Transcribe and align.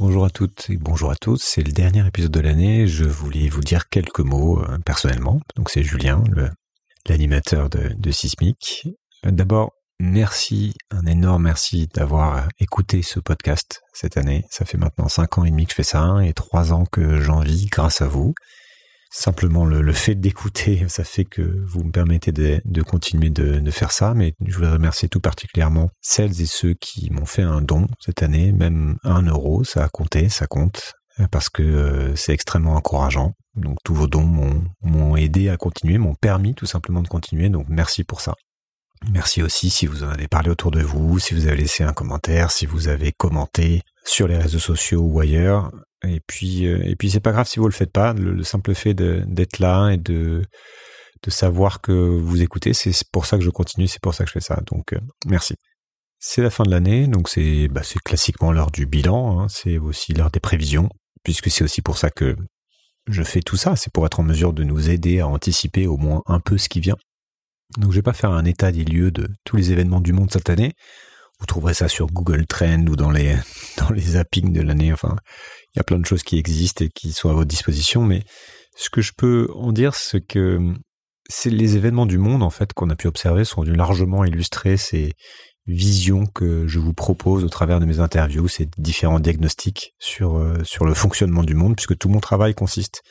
Bonjour 0.00 0.24
à 0.24 0.30
toutes 0.30 0.70
et 0.70 0.76
bonjour 0.76 1.12
à 1.12 1.14
tous. 1.14 1.40
C'est 1.40 1.62
le 1.62 1.70
dernier 1.70 2.04
épisode 2.04 2.32
de 2.32 2.40
l'année. 2.40 2.88
Je 2.88 3.04
voulais 3.04 3.48
vous 3.48 3.60
dire 3.60 3.88
quelques 3.88 4.18
mots 4.18 4.60
euh, 4.60 4.76
personnellement. 4.84 5.40
Donc 5.54 5.70
c'est 5.70 5.84
Julien, 5.84 6.20
l'animateur 7.08 7.70
de, 7.70 7.94
de 7.96 8.10
Sismic. 8.10 8.88
Euh, 9.24 9.30
d'abord, 9.30 9.70
merci, 10.00 10.74
un 10.90 11.06
énorme 11.06 11.44
merci 11.44 11.86
d'avoir 11.94 12.48
écouté 12.58 13.02
ce 13.02 13.20
podcast 13.20 13.82
cette 13.92 14.16
année. 14.16 14.44
Ça 14.50 14.64
fait 14.64 14.78
maintenant 14.78 15.06
cinq 15.06 15.38
ans 15.38 15.44
et 15.44 15.52
demi 15.52 15.64
que 15.64 15.70
je 15.70 15.76
fais 15.76 15.84
ça 15.84 16.18
et 16.24 16.32
trois 16.32 16.72
ans 16.72 16.86
que 16.86 17.20
j'en 17.20 17.38
vis 17.38 17.66
grâce 17.66 18.00
à 18.00 18.08
vous. 18.08 18.34
Simplement 19.16 19.64
le, 19.64 19.92
fait 19.92 20.16
d'écouter, 20.16 20.86
ça 20.88 21.04
fait 21.04 21.24
que 21.24 21.40
vous 21.40 21.84
me 21.84 21.92
permettez 21.92 22.32
de, 22.32 22.82
continuer 22.82 23.30
de, 23.30 23.70
faire 23.70 23.92
ça, 23.92 24.12
mais 24.12 24.34
je 24.44 24.56
voudrais 24.56 24.72
remercier 24.72 25.08
tout 25.08 25.20
particulièrement 25.20 25.88
celles 26.00 26.40
et 26.40 26.46
ceux 26.46 26.74
qui 26.74 27.10
m'ont 27.12 27.24
fait 27.24 27.42
un 27.42 27.60
don 27.60 27.86
cette 28.00 28.24
année, 28.24 28.50
même 28.50 28.98
un 29.04 29.22
euro, 29.22 29.62
ça 29.62 29.84
a 29.84 29.88
compté, 29.88 30.28
ça 30.28 30.48
compte, 30.48 30.94
parce 31.30 31.48
que 31.48 31.62
euh, 31.62 32.16
c'est 32.16 32.32
extrêmement 32.32 32.74
encourageant. 32.74 33.34
Donc 33.54 33.78
tous 33.84 33.94
vos 33.94 34.08
dons 34.08 34.28
m'ont 34.82 35.14
aidé 35.14 35.48
à 35.48 35.56
continuer, 35.56 35.98
m'ont 35.98 36.16
permis 36.16 36.56
tout 36.56 36.66
simplement 36.66 37.00
de 37.00 37.06
continuer, 37.06 37.50
donc 37.50 37.66
merci 37.68 38.02
pour 38.02 38.20
ça. 38.20 38.34
Merci 39.12 39.44
aussi 39.44 39.70
si 39.70 39.86
vous 39.86 40.02
en 40.02 40.08
avez 40.08 40.26
parlé 40.26 40.50
autour 40.50 40.72
de 40.72 40.82
vous, 40.82 41.20
si 41.20 41.34
vous 41.34 41.46
avez 41.46 41.58
laissé 41.58 41.84
un 41.84 41.92
commentaire, 41.92 42.50
si 42.50 42.66
vous 42.66 42.88
avez 42.88 43.12
commenté 43.12 43.82
sur 44.06 44.28
les 44.28 44.36
réseaux 44.36 44.58
sociaux 44.58 45.02
ou 45.02 45.20
ailleurs. 45.20 45.70
Et 46.06 46.20
puis, 46.26 46.66
euh, 46.66 46.82
et 46.84 46.96
puis 46.96 47.10
c'est 47.10 47.20
pas 47.20 47.32
grave 47.32 47.46
si 47.48 47.58
vous 47.58 47.66
le 47.66 47.72
faites 47.72 47.92
pas. 47.92 48.12
Le, 48.12 48.42
simple 48.42 48.74
fait 48.74 48.94
d'être 48.94 49.58
là 49.58 49.90
et 49.90 49.96
de 49.96 50.42
de 51.24 51.30
savoir 51.30 51.80
que 51.80 51.92
vous 51.92 52.42
écoutez, 52.42 52.74
c'est 52.74 52.92
pour 53.10 53.24
ça 53.24 53.38
que 53.38 53.44
je 53.44 53.48
continue, 53.48 53.88
c'est 53.88 54.02
pour 54.02 54.14
ça 54.14 54.24
que 54.24 54.28
je 54.28 54.34
fais 54.34 54.40
ça. 54.40 54.60
Donc, 54.70 54.92
euh, 54.92 55.00
merci. 55.26 55.54
C'est 56.18 56.42
la 56.42 56.50
fin 56.50 56.64
de 56.64 56.70
l'année, 56.70 57.06
donc 57.06 57.30
c'est 57.30 57.68
bah, 57.68 57.80
classiquement 58.04 58.52
l'heure 58.52 58.70
du 58.70 58.84
bilan. 58.84 59.40
Hein. 59.40 59.48
c'est 59.48 59.78
aussi 59.78 60.12
l'heure 60.12 60.30
des 60.30 60.40
prévisions, 60.40 60.90
puisque 61.22 61.50
c'est 61.50 61.64
aussi 61.64 61.80
pour 61.80 61.96
ça 61.96 62.10
que 62.10 62.36
je 63.08 63.22
fais 63.22 63.40
tout 63.40 63.56
ça. 63.56 63.74
C'est 63.74 63.92
pour 63.92 64.04
être 64.04 64.20
en 64.20 64.22
mesure 64.22 64.52
de 64.52 64.64
nous 64.64 64.90
aider 64.90 65.20
à 65.20 65.28
anticiper 65.28 65.86
au 65.86 65.96
moins 65.96 66.22
un 66.26 66.40
peu 66.40 66.58
ce 66.58 66.68
qui 66.68 66.80
vient. 66.80 66.96
Donc, 67.78 67.92
je 67.92 67.96
vais 67.96 68.02
pas 68.02 68.12
faire 68.12 68.30
un 68.30 68.44
état 68.44 68.70
des 68.70 68.84
lieux 68.84 69.10
de 69.10 69.28
tous 69.44 69.56
les 69.56 69.72
événements 69.72 70.00
du 70.00 70.12
monde 70.12 70.30
cette 70.30 70.50
année. 70.50 70.72
Vous 71.40 71.46
trouverez 71.46 71.74
ça 71.74 71.88
sur 71.88 72.06
Google 72.06 72.46
Trend 72.46 72.86
ou 72.86 72.96
dans 72.96 73.10
les 73.10 73.36
dans 73.78 73.90
les 73.90 74.02
zappings 74.02 74.52
de 74.52 74.62
l'année. 74.62 74.92
Enfin, 74.92 75.16
il 75.74 75.78
y 75.78 75.80
a 75.80 75.84
plein 75.84 75.98
de 75.98 76.06
choses 76.06 76.22
qui 76.22 76.38
existent 76.38 76.84
et 76.84 76.88
qui 76.88 77.12
sont 77.12 77.30
à 77.30 77.32
votre 77.32 77.48
disposition, 77.48 78.04
mais 78.04 78.22
ce 78.76 78.90
que 78.90 79.00
je 79.00 79.12
peux 79.16 79.48
en 79.54 79.72
dire, 79.72 79.94
c'est 79.94 80.20
que 80.20 80.74
c'est 81.28 81.50
les 81.50 81.76
événements 81.76 82.06
du 82.06 82.18
monde 82.18 82.42
en 82.42 82.50
fait 82.50 82.72
qu'on 82.72 82.90
a 82.90 82.96
pu 82.96 83.06
observer 83.06 83.44
sont 83.44 83.62
venus 83.62 83.76
largement 83.76 84.24
illustrer 84.24 84.76
ces 84.76 85.12
visions 85.66 86.26
que 86.26 86.66
je 86.66 86.78
vous 86.78 86.92
propose 86.92 87.44
au 87.44 87.48
travers 87.48 87.80
de 87.80 87.86
mes 87.86 88.00
interviews, 88.00 88.48
ces 88.48 88.68
différents 88.76 89.20
diagnostics 89.20 89.94
sur 89.98 90.36
euh, 90.36 90.62
sur 90.64 90.84
le 90.84 90.94
fonctionnement 90.94 91.42
du 91.42 91.54
monde, 91.54 91.76
puisque 91.76 91.96
tout 91.96 92.08
mon 92.08 92.20
travail 92.20 92.54
consiste 92.54 93.02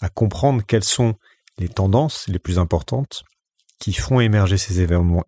à 0.00 0.08
comprendre 0.08 0.62
quelles 0.66 0.84
sont 0.84 1.14
les 1.58 1.68
tendances 1.68 2.26
les 2.28 2.38
plus 2.38 2.58
importantes 2.58 3.24
qui 3.78 3.92
font 3.92 4.20
émerger 4.20 4.56
ces 4.56 4.80
événements, 4.80 5.26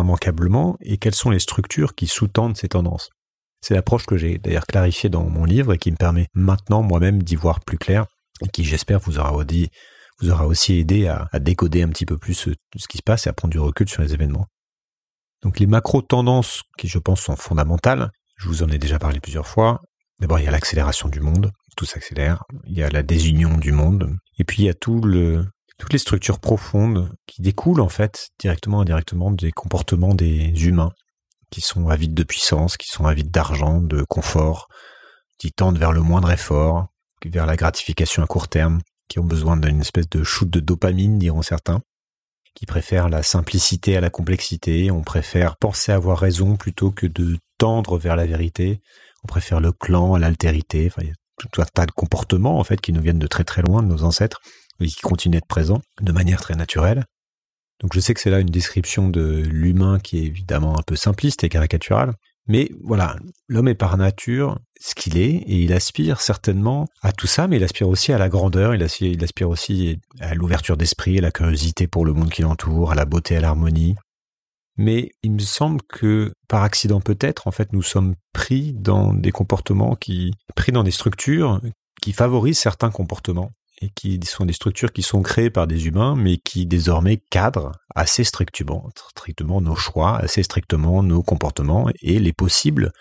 immanquablement 0.00 0.76
et 0.80 0.98
quelles 0.98 1.14
sont 1.14 1.30
les 1.30 1.38
structures 1.38 1.94
qui 1.94 2.06
sous-tendent 2.06 2.56
ces 2.56 2.68
tendances. 2.68 3.10
C'est 3.60 3.74
l'approche 3.74 4.06
que 4.06 4.16
j'ai 4.16 4.38
d'ailleurs 4.38 4.66
clarifiée 4.66 5.10
dans 5.10 5.24
mon 5.24 5.44
livre 5.44 5.72
et 5.72 5.78
qui 5.78 5.90
me 5.90 5.96
permet 5.96 6.26
maintenant 6.34 6.82
moi-même 6.82 7.22
d'y 7.22 7.36
voir 7.36 7.60
plus 7.60 7.78
clair 7.78 8.06
et 8.44 8.48
qui 8.48 8.64
j'espère 8.64 9.00
vous 9.00 9.18
aura 9.18 9.32
aussi, 9.32 10.78
aidé 10.78 11.08
à, 11.08 11.28
décoder 11.40 11.82
un 11.82 11.88
petit 11.88 12.06
peu 12.06 12.18
plus 12.18 12.34
ce, 12.34 12.50
ce 12.76 12.88
qui 12.88 12.98
se 12.98 13.02
passe 13.02 13.26
et 13.26 13.30
à 13.30 13.32
prendre 13.32 13.52
du 13.52 13.58
recul 13.58 13.88
sur 13.88 14.02
les 14.02 14.14
événements. 14.14 14.46
Donc 15.42 15.58
les 15.58 15.66
macro-tendances 15.66 16.62
qui 16.76 16.88
je 16.88 16.98
pense 16.98 17.20
sont 17.20 17.36
fondamentales, 17.36 18.10
je 18.36 18.48
vous 18.48 18.62
en 18.62 18.68
ai 18.68 18.78
déjà 18.78 18.98
parlé 18.98 19.20
plusieurs 19.20 19.46
fois. 19.46 19.82
D'abord 20.20 20.38
il 20.40 20.44
y 20.44 20.48
a 20.48 20.52
l'accélération 20.52 21.08
du 21.08 21.20
monde, 21.20 21.52
tout 21.76 21.84
s'accélère, 21.84 22.44
il 22.64 22.76
y 22.76 22.82
a 22.82 22.90
la 22.90 23.04
désunion 23.04 23.56
du 23.56 23.70
monde, 23.70 24.16
et 24.38 24.44
puis 24.44 24.64
il 24.64 24.66
y 24.66 24.68
a 24.68 24.74
tout 24.74 25.00
le, 25.00 25.46
toutes 25.78 25.92
les 25.92 25.98
structures 25.98 26.40
profondes 26.40 27.10
qui 27.26 27.40
découlent 27.40 27.80
en 27.80 27.88
fait 27.88 28.30
directement 28.38 28.80
indirectement 28.80 29.30
des 29.30 29.52
comportements 29.52 30.14
des 30.14 30.66
humains 30.66 30.92
qui 31.50 31.60
sont 31.60 31.88
avides 31.88 32.14
de 32.14 32.24
puissance, 32.24 32.76
qui 32.76 32.88
sont 32.88 33.06
avides 33.06 33.30
d'argent, 33.30 33.80
de 33.80 34.02
confort, 34.02 34.68
qui 35.38 35.52
tendent 35.52 35.78
vers 35.78 35.92
le 35.92 36.02
moindre 36.02 36.30
effort, 36.30 36.88
vers 37.24 37.46
la 37.46 37.56
gratification 37.56 38.22
à 38.22 38.26
court 38.26 38.48
terme, 38.48 38.80
qui 39.08 39.18
ont 39.18 39.24
besoin 39.24 39.56
d'une 39.56 39.80
espèce 39.80 40.08
de 40.08 40.22
shoot 40.22 40.50
de 40.50 40.60
dopamine, 40.60 41.18
diront 41.18 41.42
certains, 41.42 41.80
qui 42.54 42.66
préfèrent 42.66 43.08
la 43.08 43.22
simplicité 43.22 43.96
à 43.96 44.00
la 44.00 44.10
complexité, 44.10 44.90
on 44.90 45.02
préfère 45.02 45.56
penser 45.56 45.92
avoir 45.92 46.18
raison 46.18 46.56
plutôt 46.56 46.90
que 46.90 47.06
de 47.06 47.38
tendre 47.56 47.98
vers 47.98 48.16
la 48.16 48.26
vérité, 48.26 48.80
on 49.24 49.28
préfère 49.28 49.60
le 49.60 49.72
clan 49.72 50.14
à 50.14 50.18
l'altérité, 50.18 50.88
enfin, 50.88 51.02
il 51.02 51.08
y 51.08 51.12
a 51.12 51.14
tout 51.38 51.62
un 51.62 51.66
tas 51.66 51.86
de 51.86 51.92
comportements 51.92 52.58
en 52.58 52.64
fait 52.64 52.80
qui 52.80 52.92
nous 52.92 53.00
viennent 53.00 53.18
de 53.18 53.26
très 53.26 53.44
très 53.44 53.62
loin 53.62 53.82
de 53.82 53.88
nos 53.88 54.02
ancêtres 54.02 54.40
qui 54.86 55.00
continuent 55.02 55.32
d'être 55.32 55.46
présents 55.46 55.82
de 56.00 56.12
manière 56.12 56.40
très 56.40 56.54
naturelle. 56.54 57.04
Donc 57.80 57.94
je 57.94 58.00
sais 58.00 58.14
que 58.14 58.20
c'est 58.20 58.30
là 58.30 58.40
une 58.40 58.46
description 58.46 59.08
de 59.08 59.42
l'humain 59.48 59.98
qui 60.00 60.18
est 60.18 60.24
évidemment 60.24 60.78
un 60.78 60.82
peu 60.82 60.96
simpliste 60.96 61.44
et 61.44 61.48
caricaturale, 61.48 62.14
mais 62.48 62.70
voilà, 62.82 63.16
l'homme 63.46 63.68
est 63.68 63.74
par 63.74 63.96
nature 63.98 64.58
ce 64.80 64.94
qu'il 64.94 65.18
est 65.18 65.34
et 65.34 65.60
il 65.60 65.72
aspire 65.72 66.20
certainement 66.22 66.86
à 67.02 67.12
tout 67.12 67.26
ça, 67.26 67.46
mais 67.46 67.56
il 67.56 67.64
aspire 67.64 67.88
aussi 67.88 68.12
à 68.12 68.18
la 68.18 68.30
grandeur, 68.30 68.74
il 68.74 68.82
aspire, 68.82 69.12
il 69.12 69.22
aspire 69.22 69.50
aussi 69.50 70.00
à 70.18 70.34
l'ouverture 70.34 70.78
d'esprit, 70.78 71.18
à 71.18 71.20
la 71.20 71.30
curiosité 71.30 71.86
pour 71.86 72.06
le 72.06 72.14
monde 72.14 72.30
qui 72.30 72.42
l'entoure, 72.42 72.90
à 72.90 72.94
la 72.94 73.04
beauté, 73.04 73.36
à 73.36 73.40
l'harmonie. 73.40 73.96
Mais 74.78 75.10
il 75.22 75.32
me 75.32 75.40
semble 75.40 75.82
que 75.88 76.32
par 76.48 76.62
accident 76.62 77.00
peut-être, 77.00 77.48
en 77.48 77.50
fait, 77.50 77.72
nous 77.72 77.82
sommes 77.82 78.14
pris 78.32 78.72
dans 78.72 79.12
des 79.12 79.32
comportements 79.32 79.94
qui, 79.94 80.32
pris 80.54 80.72
dans 80.72 80.84
des 80.84 80.90
structures 80.90 81.60
qui 82.00 82.12
favorisent 82.12 82.60
certains 82.60 82.90
comportements 82.90 83.50
et 83.80 83.90
qui 83.90 84.18
sont 84.24 84.44
des 84.44 84.52
structures 84.52 84.92
qui 84.92 85.02
sont 85.02 85.22
créées 85.22 85.50
par 85.50 85.66
des 85.66 85.86
humains, 85.86 86.16
mais 86.16 86.38
qui 86.38 86.66
désormais 86.66 87.18
cadrent 87.30 87.72
assez 87.94 88.24
strictement, 88.24 88.88
strictement 89.10 89.60
nos 89.60 89.76
choix, 89.76 90.16
assez 90.18 90.42
strictement 90.42 91.02
nos 91.02 91.22
comportements 91.22 91.88
et 92.02 92.18
les 92.18 92.32
possibles 92.32 92.92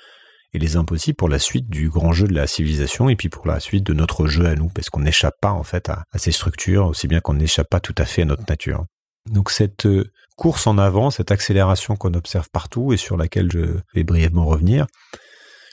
et 0.54 0.60
les 0.60 0.76
impossibles 0.76 1.16
pour 1.16 1.30
la 1.30 1.40
suite 1.40 1.70
du 1.70 1.90
grand 1.90 2.14
jeu 2.14 2.28
de 2.28 2.34
la 2.34 2.48
civilisation 2.48 3.10
et 3.10 3.16
puis 3.16 3.30
pour 3.30 3.48
la 3.48 3.60
suite 3.60 3.86
de 3.86 3.94
notre 3.94 4.28
jeu 4.28 4.46
à 4.46 4.56
nous, 4.56 4.70
parce 4.70 4.90
qu'on 4.90 5.02
n'échappe 5.02 5.36
pas 5.42 5.52
en 5.52 5.64
fait 5.64 5.90
à, 5.90 6.04
ces 6.16 6.32
structures, 6.32 6.88
aussi 6.88 7.08
bien 7.08 7.20
qu'on 7.20 7.34
n'échappe 7.34 7.70
pas 7.70 7.80
tout 7.80 7.96
à 7.98 8.06
fait 8.06 8.22
à 8.22 8.26
notre 8.26 8.46
nature. 8.48 8.86
Donc 9.30 9.52
cette 9.52 9.88
euh, 9.88 10.09
course 10.38 10.68
en 10.68 10.78
avant, 10.78 11.09
cette 11.09 11.32
accélération 11.32 11.96
qu'on 11.96 12.14
observe 12.14 12.48
partout 12.52 12.94
et 12.94 12.98
sur 12.98 13.18
laquelle 13.18 13.52
je 13.52 13.80
vais 13.94 14.04
brièvement 14.04 14.46
revenir, 14.46 14.86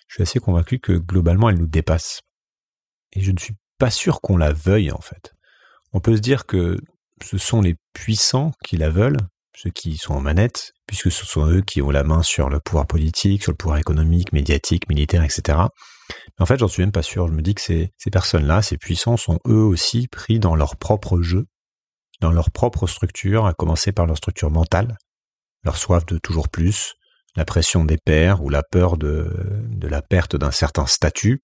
je 0.08 0.14
suis 0.14 0.22
assez 0.22 0.40
convaincu 0.40 0.80
que 0.80 0.92
globalement 0.92 1.50
elle 1.50 1.58
nous 1.58 1.66
dépasse. 1.66 2.22
Et 3.12 3.20
je 3.20 3.30
ne 3.30 3.38
suis 3.38 3.54
pas 3.78 3.90
sûr 3.90 4.20
qu'on 4.20 4.36
la 4.36 4.52
veuille 4.52 4.92
en 4.92 5.00
fait. 5.00 5.32
On 5.92 6.00
peut 6.00 6.16
se 6.16 6.20
dire 6.20 6.46
que 6.46 6.78
ce 7.22 7.38
sont 7.38 7.60
les 7.60 7.76
puissants 7.92 8.52
qui 8.64 8.76
la 8.76 8.90
veulent, 8.90 9.18
ceux 9.56 9.70
qui 9.70 9.96
sont 9.96 10.14
en 10.14 10.20
manette, 10.20 10.72
puisque 10.86 11.10
ce 11.10 11.24
sont 11.24 11.46
eux 11.46 11.62
qui 11.62 11.80
ont 11.80 11.90
la 11.90 12.04
main 12.04 12.22
sur 12.22 12.50
le 12.50 12.60
pouvoir 12.60 12.86
politique, 12.86 13.42
sur 13.42 13.52
le 13.52 13.56
pouvoir 13.56 13.78
économique, 13.78 14.32
médiatique, 14.32 14.88
militaire, 14.88 15.22
etc. 15.22 15.58
Mais 16.10 16.42
en 16.42 16.46
fait, 16.46 16.58
j'en 16.58 16.68
suis 16.68 16.82
même 16.82 16.92
pas 16.92 17.02
sûr. 17.02 17.28
Je 17.28 17.32
me 17.32 17.42
dis 17.42 17.54
que 17.54 17.62
ces, 17.62 17.92
personnes-là, 18.10 18.62
ces 18.62 18.76
puissants, 18.76 19.16
sont 19.16 19.38
eux 19.46 19.62
aussi 19.62 20.08
pris 20.08 20.38
dans 20.38 20.56
leur 20.56 20.76
propre 20.76 21.20
jeu, 21.22 21.46
dans 22.20 22.32
leur 22.32 22.50
propre 22.50 22.86
structure, 22.86 23.46
à 23.46 23.54
commencer 23.54 23.92
par 23.92 24.06
leur 24.06 24.16
structure 24.16 24.50
mentale, 24.50 24.98
leur 25.62 25.76
soif 25.76 26.04
de 26.06 26.18
toujours 26.18 26.48
plus, 26.48 26.94
la 27.36 27.44
pression 27.44 27.84
des 27.84 27.98
pairs 27.98 28.42
ou 28.42 28.48
la 28.48 28.62
peur 28.62 28.96
de 28.96 29.28
la 29.80 30.02
perte 30.02 30.36
d'un 30.36 30.50
certain 30.50 30.86
statut, 30.86 31.42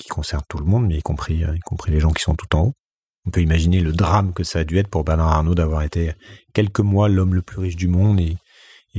qui 0.00 0.08
concerne 0.08 0.42
tout 0.48 0.58
le 0.58 0.64
monde, 0.64 0.86
mais 0.86 0.98
y 0.98 1.02
compris, 1.02 1.44
euh, 1.44 1.54
y 1.54 1.60
compris 1.60 1.92
les 1.92 2.00
gens 2.00 2.10
qui 2.10 2.22
sont 2.22 2.34
tout 2.34 2.54
en 2.56 2.66
haut. 2.66 2.74
On 3.26 3.30
peut 3.30 3.42
imaginer 3.42 3.80
le 3.80 3.92
drame 3.92 4.32
que 4.32 4.44
ça 4.44 4.60
a 4.60 4.64
dû 4.64 4.78
être 4.78 4.88
pour 4.88 5.04
Bernard 5.04 5.28
Arnault 5.28 5.54
d'avoir 5.54 5.82
été 5.82 6.12
quelques 6.54 6.80
mois 6.80 7.08
l'homme 7.08 7.34
le 7.34 7.42
plus 7.42 7.58
riche 7.58 7.76
du 7.76 7.86
monde 7.86 8.18
et, 8.18 8.36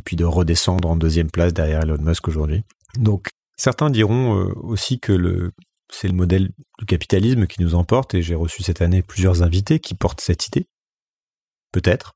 puis 0.06 0.16
de 0.16 0.24
redescendre 0.24 0.90
en 0.90 0.96
deuxième 0.96 1.32
place 1.32 1.54
derrière 1.54 1.82
Elon 1.82 1.98
Musk 2.02 2.28
aujourd'hui. 2.28 2.64
Donc, 2.98 3.30
certains 3.58 3.90
diront 3.90 4.38
euh, 4.38 4.54
aussi 4.62 5.00
que 5.00 5.52
c'est 5.92 6.08
le 6.08 6.14
modèle 6.14 6.50
du 6.80 6.86
capitalisme 6.86 7.48
qui 7.48 7.62
nous 7.62 7.76
emporte 7.76 8.14
et 8.14 8.22
j'ai 8.22 8.36
reçu 8.36 8.64
cette 8.64 8.82
année 8.82 9.02
plusieurs 9.02 9.44
invités 9.44 9.80
qui 9.80 9.96
portent 9.96 10.22
cette 10.22 10.48
idée. 10.48 10.68
Peut-être. 11.72 12.14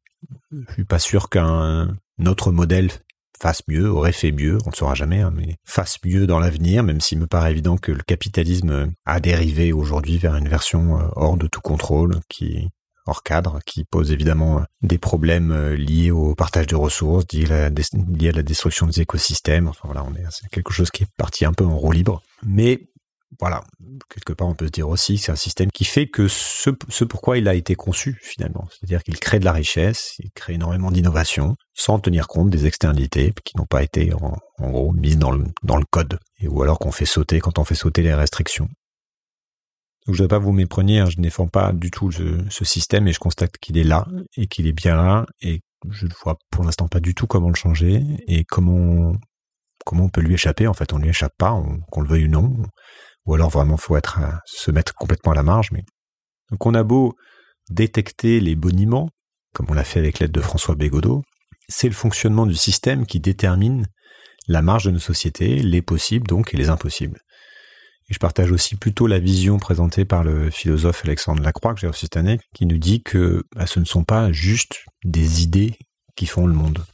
Je 0.52 0.74
suis 0.74 0.86
pas 0.86 1.00
sûr 1.00 1.30
qu'un 1.30 1.98
autre 2.26 2.52
modèle 2.52 2.90
fasse 3.40 3.62
mieux, 3.68 3.90
aurait 3.90 4.12
fait 4.12 4.32
mieux, 4.32 4.58
on 4.66 4.70
ne 4.70 4.76
saura 4.76 4.96
jamais, 4.96 5.22
hein, 5.22 5.32
mais 5.36 5.56
fasse 5.66 5.98
mieux 6.04 6.28
dans 6.28 6.40
l'avenir, 6.40 6.84
même 6.84 7.02
s'il 7.02 7.20
me 7.20 7.28
paraît 7.28 7.52
évident 7.52 7.78
que 7.78 7.92
le 7.92 8.04
capitalisme 8.04 8.92
a 9.06 9.20
dérivé 9.20 9.74
aujourd'hui 9.74 10.18
vers 10.18 10.36
une 10.36 10.48
version 10.48 11.00
euh, 11.00 11.04
hors 11.16 11.38
de 11.38 11.48
tout 11.48 11.62
contrôle, 11.62 12.20
qui 12.30 12.70
hors 13.08 13.24
cadre, 13.24 13.60
qui 13.66 13.84
pose 13.84 14.12
évidemment 14.12 14.60
euh, 14.60 14.64
des 14.82 14.98
problèmes 14.98 15.52
euh, 15.52 15.76
liés 15.76 16.12
au 16.12 16.36
partage 16.36 16.68
de 16.68 16.76
ressources, 16.76 17.26
liés 17.34 17.52
à 17.52 17.70
la, 17.70 18.44
destruction 18.44 18.88
des 18.88 19.02
écosystèmes. 19.02 19.68
Enfin 19.68 19.82
voilà, 19.86 20.04
on 20.04 20.14
est 20.16 20.24
c'est 20.32 20.50
quelque 20.50 20.74
chose 20.74 20.92
qui 20.92 21.04
est 21.04 21.10
parti 21.18 21.46
un 21.46 21.54
peu 21.54 21.66
en 21.66 21.78
roue 21.78 21.92
libre. 21.92 22.22
Mais 22.44 22.90
voilà, 23.40 23.64
quelque 24.10 24.34
part 24.34 24.48
on 24.48 24.56
peut 24.56 24.68
se 24.68 24.72
dire 24.72 24.88
aussi 24.88 25.16
que 25.16 25.22
c'est 25.22 25.32
un 25.32 25.36
système 25.36 25.72
qui 25.72 25.86
fait 25.86 26.08
que 26.08 26.28
ce, 26.28 26.70
ce 26.90 27.04
pourquoi 27.04 27.38
il 27.38 27.48
a 27.48 27.54
été 27.54 27.76
conçu 27.76 28.18
finalement. 28.22 28.68
C'est-à-dire 28.70 29.04
qu'il 29.04 29.20
crée 29.20 29.40
de 29.40 29.46
la 29.46 29.52
richesse, 29.52 30.16
il 30.20 30.32
crée 30.32 30.54
énormément 30.54 30.92
d'innovation 30.92 31.56
sans 31.74 32.00
tenir 32.00 32.28
compte 32.28 32.50
des 32.50 32.66
externalités 32.66 33.34
qui 33.44 33.58
n'ont 33.58 33.66
pas 33.66 33.84
été 33.84 34.14
en, 34.14 34.38
gros 34.60 34.94
mises 34.94 35.18
dans 35.18 35.32
le, 35.32 35.46
code. 35.90 36.20
Ou 36.44 36.62
alors 36.64 36.80
qu'on 36.80 36.92
fait 36.92 37.06
sauter 37.06 37.40
quand 37.40 37.60
on 37.60 37.66
fait 37.66 37.76
sauter 37.76 38.02
les 38.02 38.14
restrictions. 38.14 38.70
Donc 40.06 40.16
je 40.16 40.22
ne 40.22 40.26
vais 40.26 40.30
pas 40.30 40.40
vous 40.40 40.52
mépreniez, 40.52 41.00
hein, 41.00 41.10
je 41.10 41.18
ne 41.18 41.24
défends 41.24 41.48
pas 41.48 41.74
du 41.74 41.90
tout 41.90 42.12
ce, 42.12 42.64
système 42.64 43.08
et 43.08 43.14
je 43.14 43.20
constate 43.20 43.58
qu'il 43.58 43.78
est 43.78 43.84
là 43.84 44.08
et 44.38 44.48
qu'il 44.48 44.68
est 44.68 44.74
bien 44.74 44.96
là 44.96 45.26
et 45.42 45.62
je 45.90 46.06
ne 46.06 46.12
vois 46.24 46.38
pour 46.52 46.64
l'instant 46.64 46.88
pas 46.88 47.00
du 47.00 47.16
tout 47.16 47.28
comment 47.28 47.50
le 47.50 47.56
changer 47.56 48.02
et 48.28 48.44
comment 48.46 49.14
comment 49.86 50.06
on 50.06 50.10
peut 50.10 50.22
lui 50.22 50.34
échapper. 50.34 50.68
En 50.68 50.74
fait, 50.74 50.94
on 50.94 50.98
lui 50.98 51.10
échappe 51.10 51.36
pas, 51.38 51.62
qu'on 51.92 52.02
le 52.02 52.08
veuille 52.08 52.26
ou 52.26 52.30
non 52.30 52.54
ou 53.26 53.34
alors 53.34 53.50
vraiment 53.50 53.78
faut 53.78 53.98
être 53.98 54.20
se 54.46 54.72
mettre 54.72 54.94
complètement 54.94 55.32
à 55.32 55.36
la 55.36 55.44
marge. 55.44 55.72
Mais 55.72 55.84
donc 56.52 56.66
on 56.66 56.74
a 56.74 56.84
beau 56.84 57.16
détecter 57.70 58.40
les 58.40 58.56
boniments, 58.56 59.10
comme 59.54 59.68
on 59.70 59.74
l'a 59.74 59.84
fait 59.84 60.00
avec 60.00 60.20
l'aide 60.20 60.32
de 60.32 60.42
François 60.42 60.76
Bégodeau, 60.76 61.24
c'est 61.68 61.88
le 61.88 61.96
fonctionnement 61.96 62.46
du 62.46 62.56
système 62.56 63.06
qui 63.06 63.20
détermine 63.20 63.88
la 64.48 64.62
marge 64.62 64.86
de 64.86 64.92
nos 64.92 65.00
sociétés, 65.00 65.62
les 65.62 65.82
possibles 65.82 66.28
donc 66.28 66.54
et 66.54 66.58
les 66.58 66.70
impossibles. 66.70 67.20
Et 68.10 68.14
je 68.14 68.20
partage 68.20 68.52
aussi 68.52 68.76
plutôt 68.76 69.08
la 69.08 69.18
vision 69.18 69.58
présentée 69.58 70.06
par 70.06 70.24
le 70.24 70.52
philosophe 70.52 71.04
Alexandre 71.06 71.42
Lacroix 71.42 71.74
que 71.74 71.80
j'ai 71.80 71.88
reçu 71.88 72.02
cette 72.02 72.18
année, 72.18 72.40
qui 72.54 72.68
nous 72.68 72.78
dit 72.78 73.02
que 73.02 73.44
bah, 73.56 73.66
ce 73.66 73.80
ne 73.80 73.86
sont 73.86 74.04
pas 74.04 74.32
juste 74.32 74.84
des 75.04 75.42
idées 75.42 75.76
qui 76.16 76.28
font 76.28 76.46
le 76.46 76.54
monde, 76.54 76.86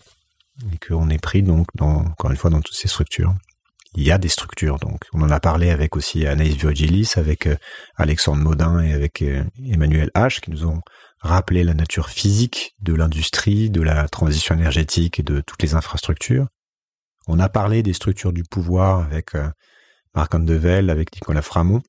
et 0.72 0.78
qu'on 0.78 1.10
est 1.10 1.22
pris 1.22 1.44
donc 1.44 1.68
dans, 1.76 2.06
encore 2.06 2.32
une 2.32 2.38
fois 2.38 2.50
dans 2.50 2.62
toutes 2.62 2.78
ces 2.78 2.88
structures 2.88 3.34
il 3.96 4.04
y 4.04 4.12
a 4.12 4.18
des 4.18 4.30
structures. 4.30 4.78
Donc, 4.80 5.06
on 5.14 5.22
en 5.22 5.30
a 5.30 5.40
parlé 5.40 5.70
avec 5.70 5.96
aussi 5.96 6.26
Anaïs 6.26 6.56
Virgilis, 6.56 7.14
avec 7.16 7.48
euh, 7.48 7.56
Alexandre 7.96 8.42
Maudin 8.42 8.80
et 8.80 8.94
avec 8.94 9.22
euh, 9.22 9.44
Emmanuel 9.66 10.10
H, 10.16 10.40
qui 10.40 10.52
nous 10.52 10.66
ont 10.66 10.82
rappelé 11.20 11.64
la 11.64 11.74
nature 11.74 12.10
physique 12.10 12.76
de 12.80 12.94
l'industrie, 12.94 13.70
de 13.70 13.82
la 13.82 14.08
transition 14.08 14.56
énergétique 14.56 15.20
et 15.20 15.24
de 15.24 15.42
toutes 15.42 15.62
les 15.62 15.76
infrastructures. 15.76 16.48
On 17.28 17.40
a 17.40 17.50
parlé 17.50 17.84
des 17.84 17.94
structures 17.94 18.34
du 18.34 18.44
pouvoir 18.44 19.02
avec 19.02 19.36
euh, 19.36 19.50
Marc 20.16 20.34
Andevel, 20.34 20.90
avec 20.90 21.14
Nicolas 21.14 21.42
Framont, 21.42 21.82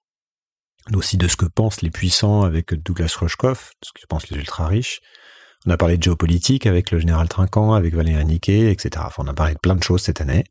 aussi 0.95 1.17
de 1.17 1.29
ce 1.29 1.37
que 1.37 1.47
pensent 1.47 1.83
les 1.83 1.91
puissants 1.91 2.43
avec 2.43 2.75
Douglas 2.75 3.15
Rushkoff, 3.19 3.73
de 3.81 3.87
ce 3.87 3.93
que 3.93 4.07
pensent 4.09 4.29
les 4.29 4.39
ultra 4.39 4.67
riches. 4.67 5.01
On 5.65 5.71
a 5.71 5.77
parlé 5.77 5.97
de 5.97 6.03
géopolitique 6.03 6.67
avec 6.67 6.91
le 6.91 6.99
général 6.99 7.29
Trinquant, 7.29 7.73
avec 7.73 7.95
Valérie 7.95 8.25
Niquet, 8.25 8.73
etc. 8.73 9.07
On 9.19 9.29
a 9.29 9.33
parlé 9.35 9.55
de 9.55 9.61
plein 9.61 9.77
de 9.77 9.83
choses 9.83 10.03
cette 10.03 10.21
année. 10.21 10.45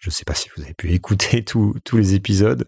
Je 0.00 0.08
ne 0.08 0.12
sais 0.12 0.24
pas 0.24 0.34
si 0.34 0.48
vous 0.56 0.62
avez 0.62 0.74
pu 0.74 0.90
écouter 0.94 1.44
tous 1.44 1.74
les 1.92 2.14
épisodes, 2.14 2.66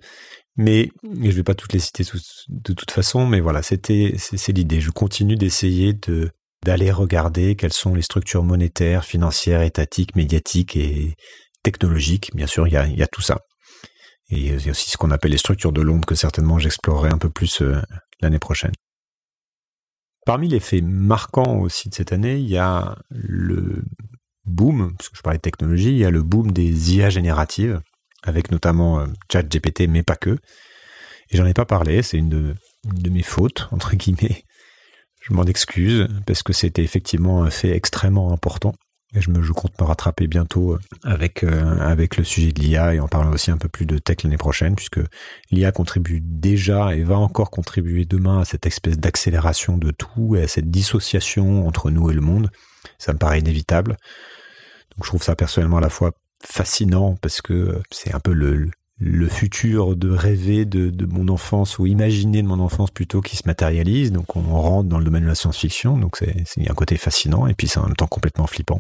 mais 0.57 0.91
je 1.03 1.27
ne 1.27 1.33
vais 1.33 1.43
pas 1.43 1.55
toutes 1.55 1.73
les 1.73 1.81
citer 1.81 2.05
de 2.49 2.73
toute 2.73 2.91
façon. 2.91 3.27
Mais 3.27 3.41
voilà, 3.41 3.63
c'était 3.63 4.15
c'est 4.19 4.53
l'idée. 4.53 4.81
Je 4.81 4.91
continue 4.91 5.37
d'essayer 5.37 5.95
de 5.95 6.31
d'aller 6.65 6.93
regarder 6.93 7.57
quelles 7.57 7.73
sont 7.73 7.95
les 7.95 8.03
structures 8.03 8.45
monétaires, 8.45 9.05
financières, 9.05 9.63
étatiques, 9.63 10.15
médiatiques 10.15 10.77
et 10.77 11.17
technologiques. 11.65 12.31
Bien 12.37 12.47
sûr, 12.47 12.69
il 12.69 12.75
y 12.75 12.77
a, 12.77 12.87
il 12.87 12.97
y 12.97 13.03
a 13.03 13.09
tout 13.09 13.23
ça. 13.23 13.41
Et 14.31 14.39
il 14.39 14.65
y 14.65 14.69
a 14.69 14.71
aussi 14.71 14.91
ce 14.91 14.97
qu'on 14.97 15.11
appelle 15.11 15.33
les 15.33 15.39
structures 15.39 15.73
de 15.73 15.83
l'ombre 15.83 16.07
que 16.07 16.15
certainement 16.15 16.59
j'explorerai 16.59 17.09
un 17.11 17.19
peu 17.19 17.31
plus 17.31 17.63
euh, 17.63 17.81
l'année 18.21 18.39
prochaine. 18.39 18.73
Parmi 20.25 20.49
les 20.49 20.61
faits 20.61 20.85
marquants 20.85 21.59
aussi 21.59 21.89
de 21.89 21.95
cette 21.95 22.13
année, 22.13 22.37
il 22.37 22.49
y 22.49 22.57
a 22.57 22.97
le 23.11 23.83
boom, 24.45 24.95
parce 24.97 25.09
que 25.09 25.17
je 25.17 25.23
parlais 25.23 25.39
de 25.39 25.43
technologie, 25.43 25.91
il 25.91 25.99
y 25.99 26.05
a 26.05 26.11
le 26.11 26.23
boom 26.23 26.53
des 26.53 26.95
IA 26.95 27.11
génératives, 27.11 27.81
avec 28.23 28.51
notamment 28.51 29.01
euh, 29.01 29.07
ChatGPT, 29.31 29.89
mais 29.89 30.03
pas 30.03 30.17
que. 30.17 30.39
Et 31.31 31.37
j'en 31.37 31.47
ai 31.47 31.55
pas 31.55 31.65
parlé, 31.65 32.03
c'est 32.03 32.19
une 32.19 32.29
de, 32.29 33.11
mes 33.11 33.23
fautes, 33.23 33.69
entre 33.73 33.97
guillemets. 33.97 34.45
Je 35.21 35.35
m'en 35.35 35.45
excuse, 35.45 36.09
parce 36.27 36.43
que 36.43 36.53
c'était 36.53 36.83
effectivement 36.83 37.45
un 37.45 37.51
fait 37.51 37.71
extrêmement 37.71 38.33
important. 38.33 38.75
Et 39.15 39.21
je, 39.21 39.31
me, 39.31 39.47
compte 39.53 39.79
me 39.79 39.85
rattraper 39.85 40.27
bientôt 40.27 40.73
euh, 40.73 40.79
avec, 41.05 41.45
euh, 41.45 41.79
avec 41.81 42.17
le 42.17 42.25
sujet 42.25 42.51
de 42.51 42.61
l'IA 42.61 42.95
et 42.95 43.01
en 43.01 43.09
parlant 43.09 43.31
aussi 43.31 43.51
un 43.51 43.59
peu 43.59 43.69
plus 43.69 43.85
de 43.85 43.99
tech 43.99 44.23
l'année 44.25 44.39
prochaine, 44.39 44.75
puisque 44.75 45.01
l'IA 45.51 45.71
contribue 45.71 46.21
déjà 46.23 46.97
et 46.97 47.03
va 47.03 47.19
encore 47.19 47.51
contribuer 47.51 48.07
demain 48.07 48.41
à 48.41 48.45
cette 48.47 48.65
espèce 48.65 48.99
d'accélération 48.99 49.77
de 49.77 49.91
tout 49.91 50.35
et 50.35 50.43
à 50.43 50.49
cette 50.49 50.71
dissociation 50.71 51.67
entre 51.69 51.91
nous 51.91 52.11
et 52.11 52.15
le 52.15 52.23
monde. 52.23 52.51
Ça 53.03 53.13
me 53.13 53.19
paraît 53.19 53.41
inévitable. 53.41 53.97
Donc 54.97 55.05
je 55.05 55.09
trouve 55.09 55.25
ça 55.25 55.35
personnellement 55.35 55.79
à 55.79 55.81
la 55.81 55.89
fois 55.89 56.13
fascinant 56.45 57.17
parce 57.21 57.43
que 57.43 57.53
euh, 57.53 57.83
c'est 57.91 58.15
un 58.15 58.21
peu 58.21 58.33
le, 58.33 58.71
le 59.01 59.29
futur 59.29 59.97
de 59.97 60.09
rêver 60.09 60.65
de, 60.65 60.89
de, 60.91 61.07
mon 61.07 61.27
enfance 61.27 61.81
ou 61.81 61.87
imaginer 61.87 62.43
de 62.43 62.47
mon 62.47 62.61
enfance 62.61 62.93
plutôt 62.93 63.21
qui 63.21 63.37
se 63.37 63.43
matérialise. 63.47 64.13
Donc 64.13 64.37
on 64.37 64.43
rentre 64.43 64.89
dans 64.89 64.99
le 64.99 65.05
domaine 65.05 65.25
de 65.25 65.29
la 65.29 65.35
science-fiction. 65.35 65.99
Donc 65.99 66.17
c'est 66.19 66.71
un 66.71 66.75
côté 66.75 66.97
fascinant 66.97 67.49
et 67.49 67.55
puis 67.55 67.67
c'est 67.67 67.81
en 67.81 67.87
même 67.87 67.97
temps 67.97 68.07
complètement 68.07 68.47
flippant. 68.47 68.79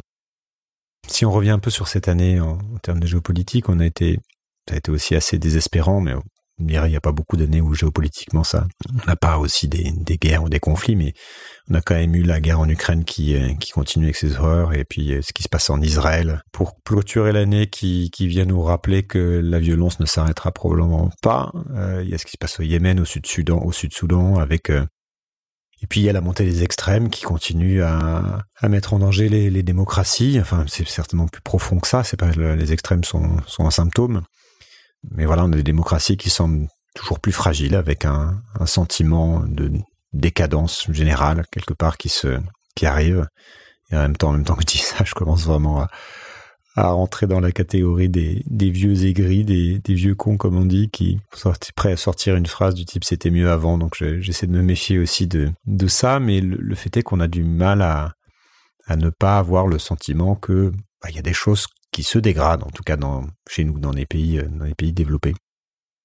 Si 1.08 1.26
on 1.26 1.32
revient 1.32 1.50
un 1.50 1.58
peu 1.58 1.70
sur 1.70 1.88
cette 1.88 2.06
année 2.06 2.40
en, 2.40 2.52
en 2.52 2.78
termes 2.80 3.00
de 3.00 3.08
géopolitique, 3.08 3.68
on 3.68 3.80
a 3.80 3.86
été, 3.86 4.20
ça 4.68 4.76
a 4.76 4.78
été 4.78 4.92
aussi 4.92 5.16
assez 5.16 5.36
désespérant, 5.36 6.00
mais 6.00 6.14
il 6.58 6.66
n'y 6.66 6.96
a 6.96 7.00
pas 7.00 7.12
beaucoup 7.12 7.36
d'années 7.36 7.60
où 7.60 7.74
géopolitiquement 7.74 8.44
ça, 8.44 8.66
n'a 9.06 9.16
pas 9.16 9.38
aussi 9.38 9.68
des, 9.68 9.92
guerres 10.18 10.44
ou 10.44 10.48
des 10.48 10.60
conflits, 10.60 10.96
mais 10.96 11.14
on 11.68 11.74
a 11.74 11.80
quand 11.80 11.94
même 11.94 12.14
eu 12.14 12.22
la 12.22 12.40
guerre 12.40 12.60
en 12.60 12.68
Ukraine 12.68 13.04
qui, 13.04 13.34
euh, 13.34 13.52
continue 13.72 14.06
avec 14.06 14.16
ses 14.16 14.36
horreurs 14.36 14.74
et 14.74 14.84
puis 14.84 15.14
euh, 15.14 15.22
ce 15.22 15.32
qui 15.32 15.42
se 15.42 15.48
passe 15.48 15.70
en 15.70 15.80
Israël. 15.80 16.42
Pour 16.52 16.82
clôturer 16.84 17.32
l'année 17.32 17.66
qui, 17.66 18.10
vient 18.20 18.44
nous 18.44 18.62
rappeler 18.62 19.02
que 19.02 19.40
la 19.42 19.58
violence 19.58 19.98
ne 19.98 20.06
s'arrêtera 20.06 20.52
probablement 20.52 21.10
pas, 21.22 21.52
euh, 21.74 22.02
il 22.04 22.10
y 22.10 22.14
a 22.14 22.18
ce 22.18 22.24
qui 22.24 22.32
se 22.32 22.38
passe 22.38 22.60
au 22.60 22.62
Yémen, 22.62 23.00
au 23.00 23.04
Sud-Soudan, 23.04 23.60
au 23.64 23.72
Sud-Soudan 23.72 24.38
avec 24.38 24.70
et 24.70 25.88
puis 25.88 25.98
il 25.98 26.04
y 26.04 26.08
a 26.08 26.12
la 26.12 26.20
montée 26.20 26.44
des 26.44 26.62
extrêmes 26.62 27.10
qui 27.10 27.22
continue 27.22 27.82
à, 27.82 28.44
mettre 28.68 28.94
en 28.94 29.00
danger 29.00 29.28
les, 29.28 29.62
démocraties. 29.64 30.38
Enfin, 30.40 30.64
c'est 30.68 30.86
certainement 30.86 31.26
plus 31.26 31.42
profond 31.42 31.80
que 31.80 31.88
ça. 31.88 32.04
C'est 32.04 32.16
pas 32.16 32.30
les 32.30 32.72
extrêmes 32.72 33.02
sont 33.02 33.40
un 33.58 33.70
symptôme. 33.70 34.22
Mais 35.10 35.26
voilà, 35.26 35.44
on 35.44 35.52
a 35.52 35.56
des 35.56 35.62
démocraties 35.62 36.16
qui 36.16 36.30
semblent 36.30 36.68
toujours 36.94 37.20
plus 37.20 37.32
fragiles, 37.32 37.74
avec 37.74 38.04
un, 38.04 38.42
sentiment 38.66 39.40
de 39.40 39.72
décadence 40.12 40.86
générale 40.90 41.44
quelque 41.50 41.74
part 41.74 41.96
qui 41.96 42.08
se 42.08 42.38
qui 42.74 42.86
arrive. 42.86 43.26
Et 43.90 43.96
en 43.96 44.00
même 44.00 44.16
temps, 44.16 44.28
en 44.28 44.32
même 44.32 44.44
temps 44.44 44.54
que 44.54 44.62
je 44.62 44.66
dis 44.66 44.78
ça, 44.78 45.04
je 45.04 45.14
commence 45.14 45.44
vraiment 45.44 45.82
à, 45.82 45.88
à 46.76 46.90
rentrer 46.90 47.26
dans 47.26 47.40
la 47.40 47.52
catégorie 47.52 48.08
des, 48.08 48.70
vieux 48.70 49.04
aigris, 49.04 49.44
des, 49.44 49.80
vieux 49.88 50.14
cons 50.14 50.36
comme 50.36 50.56
on 50.56 50.64
dit, 50.64 50.90
qui 50.90 51.18
sont 51.34 51.52
prêts 51.74 51.92
à 51.92 51.96
sortir 51.96 52.36
une 52.36 52.46
phrase 52.46 52.74
du 52.74 52.84
type 52.84 53.04
c'était 53.04 53.30
mieux 53.30 53.50
avant. 53.50 53.78
Donc 53.78 53.96
j'essaie 53.96 54.46
de 54.46 54.52
me 54.52 54.62
méfier 54.62 54.98
aussi 54.98 55.26
de, 55.26 55.50
de 55.66 55.86
ça, 55.86 56.20
mais 56.20 56.40
le, 56.40 56.56
le 56.56 56.74
fait 56.74 56.96
est 56.96 57.02
qu'on 57.02 57.20
a 57.20 57.28
du 57.28 57.44
mal 57.44 57.82
à, 57.82 58.14
à 58.86 58.96
ne 58.96 59.10
pas 59.10 59.38
avoir 59.38 59.66
le 59.66 59.78
sentiment 59.78 60.34
que 60.34 60.72
bah, 61.02 61.10
il 61.10 61.16
y 61.16 61.18
a 61.18 61.22
des 61.22 61.32
choses 61.32 61.66
qui 61.92 62.02
se 62.02 62.18
dégradent, 62.18 62.64
en 62.64 62.70
tout 62.70 62.82
cas 62.82 62.96
chez 63.48 63.64
nous, 63.64 63.78
dans 63.78 63.92
les 63.92 64.06
pays, 64.06 64.38
euh, 64.38 64.48
dans 64.48 64.64
les 64.64 64.92
développés. 64.92 65.34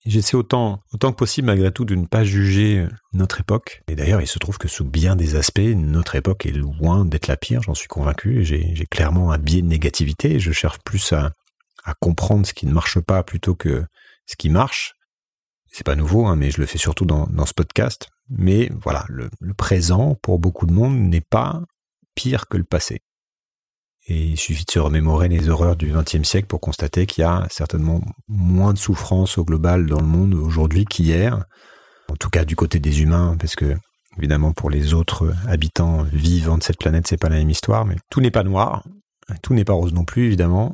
J'essaie 0.06 0.38
autant, 0.38 0.84
que 0.92 1.08
possible 1.12 1.48
malgré 1.48 1.72
tout 1.72 1.84
de 1.84 1.96
ne 1.96 2.06
pas 2.06 2.24
juger 2.24 2.80
euh, 2.80 2.90
notre 3.14 3.42
époque. 3.42 3.82
Et 3.88 3.96
d'ailleurs, 3.96 4.22
il 4.22 4.28
se 4.28 4.40
trouve 4.40 4.58
que 4.58 4.68
sous 4.68 4.86
bien 4.86 5.16
des 5.16 5.36
aspects, 5.36 5.60
notre 5.60 6.16
époque 6.16 6.46
est 6.46 6.52
loin 6.52 7.04
d'être 7.04 7.28
la 7.28 7.38
pire, 7.38 7.64
j'en 7.64 7.74
suis 7.74 7.88
convaincu. 7.88 8.44
J'ai 8.46 8.86
clairement 8.90 9.32
un 9.32 9.38
biais 9.38 9.62
de 9.62 9.68
négativité. 9.68 10.40
Je 10.40 10.52
cherche 10.52 10.80
plus 10.86 11.14
à, 11.14 11.34
comprendre 12.00 12.46
ce 12.46 12.54
qui 12.54 12.66
ne 12.66 12.74
marche 12.74 13.00
pas 13.00 13.24
plutôt 13.24 13.56
que 13.56 13.86
ce 14.26 14.36
qui 14.36 14.50
marche. 14.50 14.94
C'est 15.72 15.86
pas 15.86 15.96
nouveau, 15.96 16.26
hein, 16.26 16.36
mais 16.36 16.52
je 16.52 16.60
le 16.60 16.68
fais 16.68 16.78
surtout 16.78 17.06
dans, 17.06 17.46
ce 17.46 17.54
podcast. 17.54 18.10
Mais 18.30 18.70
voilà, 18.82 19.06
le 19.10 19.54
présent, 19.54 20.16
pour 20.22 20.38
beaucoup 20.38 20.66
de 20.66 20.74
monde, 20.74 20.98
n'est 20.98 21.22
pas 21.22 21.62
pire 22.14 22.48
que 22.48 22.58
le 22.58 22.66
passé. 22.66 23.02
Et 24.10 24.24
il 24.24 24.38
suffit 24.38 24.64
de 24.64 24.72
se 24.72 24.80
remémorer 24.80 25.28
les 25.28 25.50
horreurs 25.50 25.76
du 25.76 25.92
XXe 25.92 26.24
siècle 26.24 26.48
pour 26.48 26.62
constater 26.62 27.06
qu'il 27.06 27.24
y 27.24 27.26
a 27.26 27.46
certainement 27.50 28.02
moins 28.30 28.74
de 28.74 28.78
souffrance 28.78 29.38
au 29.38 29.44
global 29.44 29.86
dans 29.86 30.00
le 30.00 30.08
monde 30.08 30.34
aujourd'hui 30.34 30.86
qu'hier. 30.86 31.44
En 32.10 32.16
tout 32.16 32.30
cas, 32.30 32.46
du 32.46 32.56
côté 32.56 32.80
des 32.80 33.02
humains, 33.02 33.36
parce 33.38 33.56
que 33.56 33.76
évidemment 34.18 34.54
pour 34.54 34.70
les 34.70 34.94
autres 34.94 35.34
habitants 35.48 36.04
vivants 36.04 36.58
de 36.58 36.64
cette 36.64 36.80
planète, 36.80 37.06
c'est 37.08 37.18
pas 37.18 37.30
la 37.30 37.36
même 37.36 37.50
histoire. 37.50 37.86
Mais 37.86 37.98
tout 38.10 38.22
n'est 38.22 38.32
pas 38.32 38.44
noir, 38.44 38.86
tout 39.42 39.54
n'est 39.54 39.66
pas 39.66 39.74
rose 39.74 39.94
non 39.94 40.06
plus, 40.06 40.26
évidemment. 40.26 40.74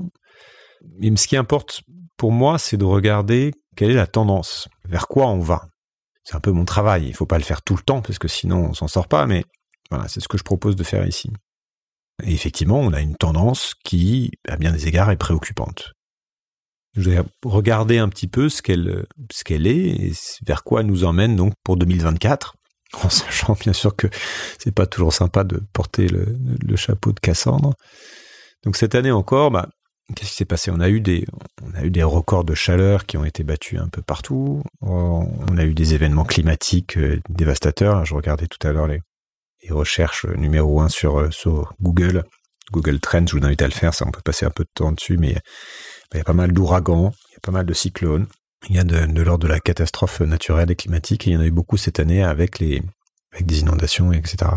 Mais 0.99 1.15
ce 1.15 1.27
qui 1.27 1.35
importe 1.35 1.81
pour 2.17 2.31
moi, 2.31 2.59
c'est 2.59 2.77
de 2.77 2.85
regarder 2.85 3.51
quelle 3.75 3.89
est 3.89 3.95
la 3.95 4.07
tendance, 4.07 4.67
vers 4.85 5.07
quoi 5.07 5.27
on 5.27 5.39
va. 5.39 5.67
C'est 6.23 6.35
un 6.35 6.39
peu 6.39 6.51
mon 6.51 6.65
travail. 6.65 7.07
Il 7.07 7.15
faut 7.15 7.25
pas 7.25 7.37
le 7.39 7.43
faire 7.43 7.63
tout 7.63 7.75
le 7.75 7.81
temps 7.81 8.01
parce 8.01 8.19
que 8.19 8.27
sinon 8.27 8.67
on 8.69 8.73
s'en 8.73 8.87
sort 8.87 9.07
pas. 9.07 9.25
Mais 9.25 9.43
voilà, 9.89 10.07
c'est 10.07 10.19
ce 10.19 10.27
que 10.27 10.37
je 10.37 10.43
propose 10.43 10.75
de 10.75 10.83
faire 10.83 11.07
ici. 11.07 11.31
Et 12.21 12.33
effectivement, 12.33 12.79
on 12.79 12.93
a 12.93 13.01
une 13.01 13.15
tendance 13.15 13.73
qui, 13.83 14.31
à 14.47 14.57
bien 14.57 14.71
des 14.71 14.87
égards, 14.87 15.09
est 15.09 15.17
préoccupante. 15.17 15.93
Je 16.95 17.09
vais 17.09 17.21
regarder 17.43 17.97
un 17.97 18.07
petit 18.07 18.27
peu 18.27 18.49
ce 18.49 18.61
qu'elle 18.61 19.67
est 19.67 19.87
et 19.87 20.13
vers 20.45 20.63
quoi 20.63 20.81
elle 20.81 20.87
nous 20.87 21.05
emmène 21.05 21.35
donc 21.35 21.53
pour 21.63 21.75
2024, 21.75 22.55
en 23.03 23.09
sachant 23.09 23.53
bien 23.59 23.73
sûr 23.73 23.95
que 23.95 24.07
c'est 24.59 24.73
pas 24.73 24.85
toujours 24.85 25.11
sympa 25.11 25.43
de 25.43 25.61
porter 25.73 26.07
le, 26.07 26.37
le 26.61 26.75
chapeau 26.75 27.11
de 27.11 27.19
Cassandre. 27.19 27.73
Donc 28.63 28.77
cette 28.77 28.93
année 28.93 29.11
encore, 29.11 29.49
bah, 29.49 29.69
qu'est-ce 30.15 30.29
qui 30.29 30.35
s'est 30.35 30.45
passé? 30.45 30.69
On 30.69 30.79
a 30.79 30.89
eu 30.89 31.01
des, 31.01 31.25
on 31.63 31.73
a 31.73 31.83
eu 31.83 31.89
des 31.89 32.03
records 32.03 32.43
de 32.43 32.53
chaleur 32.53 33.07
qui 33.07 33.17
ont 33.17 33.25
été 33.25 33.43
battus 33.43 33.79
un 33.79 33.87
peu 33.87 34.03
partout. 34.03 34.61
On 34.81 35.57
a 35.57 35.63
eu 35.65 35.73
des 35.73 35.95
événements 35.95 36.25
climatiques 36.25 36.97
euh, 36.97 37.19
dévastateurs. 37.29 38.05
Je 38.05 38.13
regardais 38.13 38.47
tout 38.47 38.65
à 38.67 38.71
l'heure 38.71 38.87
les, 38.87 39.01
recherches 39.71 40.25
numéro 40.25 40.81
un 40.81 40.89
sur, 40.89 41.19
euh, 41.19 41.31
sur 41.31 41.73
Google, 41.81 42.23
Google 42.71 42.99
Trends. 42.99 43.25
Je 43.27 43.37
vous 43.37 43.45
invite 43.45 43.61
à 43.61 43.67
le 43.67 43.73
faire. 43.73 43.93
Ça, 43.93 44.05
on 44.07 44.11
peut 44.11 44.21
passer 44.21 44.45
un 44.45 44.51
peu 44.51 44.63
de 44.63 44.69
temps 44.73 44.91
dessus, 44.91 45.17
mais 45.17 45.35
il 46.13 46.17
y 46.17 46.21
a 46.21 46.23
pas 46.23 46.33
mal 46.33 46.51
d'ouragans, 46.51 47.11
il 47.29 47.33
y 47.33 47.37
a 47.37 47.39
pas 47.41 47.51
mal 47.51 47.65
de 47.65 47.73
cyclones. 47.73 48.27
Il 48.69 48.75
y 48.75 48.79
a 48.79 48.83
de, 48.83 49.21
l'ordre 49.21 49.45
de 49.45 49.47
la 49.49 49.59
catastrophe 49.59 50.21
naturelle 50.21 50.71
et 50.71 50.75
climatique, 50.75 51.27
et 51.27 51.31
il 51.31 51.33
y 51.33 51.37
en 51.37 51.41
a 51.41 51.45
eu 51.45 51.51
beaucoup 51.51 51.75
cette 51.75 51.99
année 51.99 52.23
avec 52.23 52.59
les, 52.59 52.81
avec 53.33 53.45
des 53.45 53.59
inondations, 53.59 54.13
etc. 54.13 54.51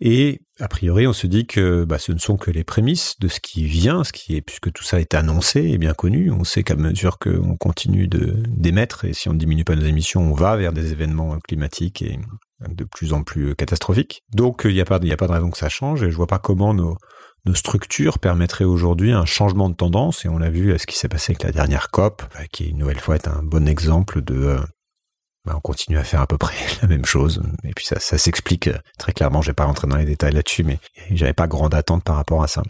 Et 0.00 0.40
a 0.60 0.68
priori, 0.68 1.06
on 1.06 1.12
se 1.12 1.26
dit 1.26 1.46
que 1.46 1.84
bah, 1.84 1.98
ce 1.98 2.12
ne 2.12 2.18
sont 2.18 2.36
que 2.36 2.50
les 2.50 2.64
prémices 2.64 3.18
de 3.18 3.28
ce 3.28 3.40
qui 3.40 3.64
vient, 3.64 4.04
ce 4.04 4.12
qui 4.12 4.36
est 4.36 4.40
puisque 4.40 4.72
tout 4.72 4.84
ça 4.84 5.00
est 5.00 5.14
annoncé 5.14 5.60
et 5.60 5.78
bien 5.78 5.94
connu. 5.94 6.30
On 6.30 6.44
sait 6.44 6.62
qu'à 6.62 6.76
mesure 6.76 7.18
qu'on 7.18 7.56
continue 7.56 8.06
d'émettre 8.06 9.04
et 9.04 9.12
si 9.12 9.28
on 9.28 9.32
ne 9.32 9.38
diminue 9.38 9.64
pas 9.64 9.74
nos 9.74 9.84
émissions, 9.84 10.20
on 10.20 10.34
va 10.34 10.56
vers 10.56 10.72
des 10.72 10.92
événements 10.92 11.38
climatiques 11.40 12.02
et 12.02 12.18
de 12.66 12.84
plus 12.84 13.12
en 13.12 13.22
plus 13.22 13.54
catastrophiques. 13.54 14.24
Donc 14.32 14.62
il 14.64 14.74
n'y 14.74 14.80
a 14.80 14.84
pas 14.84 14.98
de 14.98 15.32
raison 15.32 15.50
que 15.50 15.58
ça 15.58 15.68
change 15.68 16.02
et 16.02 16.10
je 16.10 16.16
vois 16.16 16.26
pas 16.26 16.38
comment 16.38 16.74
nos 16.74 16.96
structures 17.54 18.18
permettraient 18.18 18.64
aujourd'hui 18.64 19.12
un 19.12 19.24
changement 19.24 19.70
de 19.70 19.74
tendance 19.74 20.24
et 20.24 20.28
on 20.28 20.38
l'a 20.38 20.50
vu 20.50 20.72
à 20.74 20.78
ce 20.78 20.86
qui 20.86 20.98
s'est 20.98 21.08
passé 21.08 21.32
avec 21.32 21.44
la 21.44 21.52
dernière 21.52 21.90
COP, 21.90 22.22
qui 22.52 22.66
une 22.66 22.78
nouvelle 22.78 23.00
fois 23.00 23.14
est 23.14 23.28
un 23.28 23.42
bon 23.42 23.66
exemple 23.66 24.20
de 24.20 24.34
euh, 24.34 24.60
bah, 25.44 25.54
on 25.56 25.60
continue 25.60 25.96
à 25.96 26.04
faire 26.04 26.20
à 26.20 26.26
peu 26.26 26.36
près 26.36 26.56
la 26.82 26.88
même 26.88 27.06
chose. 27.06 27.42
Et 27.64 27.72
puis 27.74 27.86
ça, 27.86 27.98
ça 27.98 28.18
s'explique 28.18 28.68
très 28.98 29.12
clairement. 29.12 29.40
Je 29.40 29.50
vais 29.50 29.54
pas 29.54 29.64
rentrer 29.64 29.86
dans 29.86 29.96
les 29.96 30.04
détails 30.04 30.34
là-dessus, 30.34 30.62
mais 30.62 30.78
j'avais 31.10 31.32
pas 31.32 31.46
grande 31.46 31.74
attente 31.74 32.04
par 32.04 32.16
rapport 32.16 32.42
à 32.42 32.48
ça. 32.48 32.62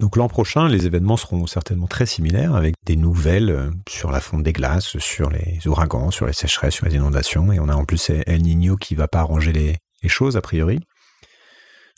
Donc 0.00 0.16
l'an 0.16 0.28
prochain, 0.28 0.68
les 0.68 0.86
événements 0.86 1.16
seront 1.16 1.46
certainement 1.46 1.88
très 1.88 2.06
similaires, 2.06 2.54
avec 2.54 2.74
des 2.86 2.96
nouvelles 2.96 3.50
euh, 3.50 3.70
sur 3.88 4.12
la 4.12 4.20
fonte 4.20 4.44
des 4.44 4.52
glaces, 4.52 4.96
sur 4.98 5.28
les 5.28 5.66
ouragans, 5.66 6.12
sur 6.12 6.26
les 6.26 6.32
sécheresses, 6.32 6.74
sur 6.74 6.86
les 6.86 6.94
inondations. 6.94 7.52
Et 7.52 7.58
on 7.58 7.68
a 7.68 7.74
en 7.74 7.84
plus 7.84 8.10
El 8.10 8.42
Niño 8.42 8.76
qui 8.76 8.94
va 8.94 9.08
pas 9.08 9.20
arranger 9.20 9.52
les, 9.52 9.76
les 10.02 10.08
choses 10.08 10.36
a 10.36 10.40
priori. 10.40 10.78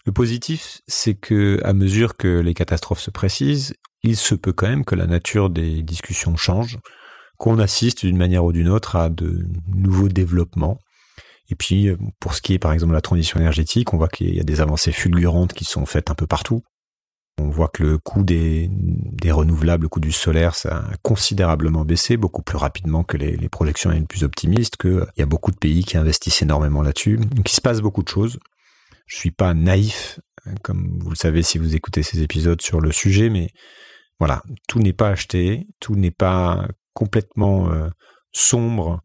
Le 0.07 0.13
positif, 0.13 0.81
c'est 0.87 1.15
que 1.15 1.61
à 1.63 1.75
mesure 1.75 2.17
que 2.17 2.41
les 2.41 2.55
catastrophes 2.55 3.01
se 3.01 3.11
précisent, 3.11 3.75
il 4.03 4.17
se 4.17 4.35
peut 4.35 4.53
quand 4.53 4.69
même 4.69 4.87
que 4.87 4.95
la 4.95 5.07
nature 5.07 5.51
des 5.51 5.83
discussions 5.83 6.37
change 6.37 6.79
qu'on 7.37 7.59
assiste 7.59 8.05
d'une 8.05 8.17
manière 8.17 8.45
ou 8.45 8.53
d'une 8.53 8.69
autre 8.69 8.97
à 8.97 9.11
de 9.11 9.47
nouveaux 9.67 10.09
développements. 10.09 10.79
Et 11.51 11.55
puis, 11.55 11.89
euh, 11.89 11.97
pour 12.19 12.35
ce 12.35 12.41
qui 12.43 12.55
est 12.55 12.59
par 12.59 12.73
exemple 12.73 12.91
de 12.91 12.97
la 12.97 13.01
transition 13.03 13.41
énergétique, 13.41 13.93
on 13.93 13.99
voit 13.99 14.09
qu'il 14.09 14.35
y 14.35 14.41
a 14.41 14.45
des 14.45 14.61
avancées 14.61 14.93
fulgurantes 14.93 15.53
qui 15.53 15.65
sont 15.65 15.85
faites 15.85 16.11
un 16.11 16.15
peu 16.15 16.27
partout. 16.27 16.63
On 17.39 17.49
voit 17.49 17.69
que 17.69 17.83
le 17.83 17.99
coût 17.99 18.23
des, 18.23 18.71
renouvelables, 19.31 19.85
le 19.85 19.89
coût 19.89 20.01
du 20.01 20.13
solaire, 20.13 20.55
ça 20.55 20.79
a 20.79 20.97
considérablement 21.03 21.85
baissé, 21.85 22.17
beaucoup 22.17 22.43
plus 22.43 22.59
rapidement 22.59 23.03
que 23.03 23.17
les, 23.17 23.49
projections 23.49 23.91
les 23.91 24.01
plus 24.03 24.25
optimistes, 24.25 24.77
qu'il 24.77 25.07
y 25.17 25.23
a 25.23 25.27
beaucoup 25.27 25.51
de 25.51 25.57
pays 25.57 25.85
qui 25.85 25.97
investissent 25.97 26.43
énormément 26.43 26.83
là-dessus. 26.83 27.17
Donc 27.17 27.49
se 27.49 27.61
passe 27.61 27.81
beaucoup 27.81 28.03
de 28.03 28.09
choses. 28.09 28.39
Je 29.07 29.17
suis 29.17 29.31
pas 29.31 29.55
naïf, 29.55 30.21
hein, 30.47 30.55
comme 30.63 30.99
vous 31.01 31.11
le 31.11 31.17
savez 31.17 31.43
si 31.43 31.59
vous 31.59 31.75
écoutez 31.75 32.03
ces 32.03 32.23
épisodes 32.23 32.61
sur 32.61 32.81
le 32.81 32.93
sujet, 32.93 33.31
mais 33.31 33.49
voilà, 34.21 34.43
tout 34.69 34.79
n'est 34.79 34.93
pas 34.93 35.09
acheté, 35.09 35.67
tout 35.81 35.97
n'est 35.97 36.11
pas 36.11 36.69
complètement 36.93 37.73
euh, 37.73 37.89
sombre. 38.33 39.01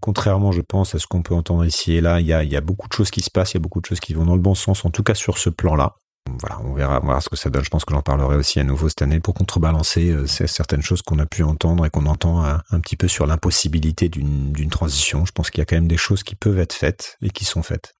Contrairement, 0.00 0.52
je 0.52 0.62
pense, 0.62 0.94
à 0.94 0.98
ce 0.98 1.06
qu'on 1.06 1.22
peut 1.22 1.34
entendre 1.34 1.64
ici 1.64 1.92
et 1.92 2.00
là, 2.00 2.20
il 2.20 2.26
y, 2.26 2.32
a, 2.32 2.60
beaucoup 2.60 2.88
de 2.88 2.92
choses 2.92 3.10
qui 3.10 3.20
se 3.20 3.30
passent, 3.30 3.52
il 3.52 3.56
y 3.56 3.58
a 3.58 3.60
beaucoup 3.60 3.80
de 3.80 3.86
choses 3.86 4.00
qui 4.00 4.14
vont 4.14 4.24
dans 4.24 4.34
le 4.34 4.40
bon 4.40 4.54
sens, 4.54 4.84
en 4.84 4.90
tout 4.90 5.02
cas 5.02 5.14
sur 5.14 5.38
ce 5.38 5.50
plan-là. 5.50 5.96
Voilà, 6.40 6.60
on 6.64 6.74
verra, 6.74 7.20
ce 7.20 7.28
que 7.28 7.36
ça 7.36 7.50
donne. 7.50 7.64
Je 7.64 7.70
pense 7.70 7.84
que 7.84 7.92
j'en 7.92 8.02
parlerai 8.02 8.36
aussi 8.36 8.58
à 8.58 8.64
nouveau 8.64 8.88
cette 8.88 9.02
année 9.02 9.20
pour 9.20 9.34
contrebalancer 9.34 10.10
euh, 10.10 10.26
certaines 10.26 10.82
choses 10.82 11.02
qu'on 11.02 11.18
a 11.18 11.26
pu 11.26 11.42
entendre 11.42 11.84
et 11.84 11.90
qu'on 11.90 12.06
entend 12.06 12.44
un, 12.44 12.80
petit 12.80 12.96
peu 12.96 13.08
sur 13.08 13.26
l'impossibilité 13.26 14.08
d'une 14.08 14.70
transition. 14.70 15.24
Je 15.26 15.32
pense 15.32 15.50
qu'il 15.50 15.60
y 15.60 15.62
a 15.62 15.66
quand 15.66 15.76
même 15.76 15.88
des 15.88 15.96
choses 15.96 16.22
qui 16.22 16.34
peuvent 16.34 16.58
être 16.58 16.72
faites 16.72 17.16
et 17.22 17.30
qui 17.30 17.44
sont 17.44 17.62
faites. 17.62 17.94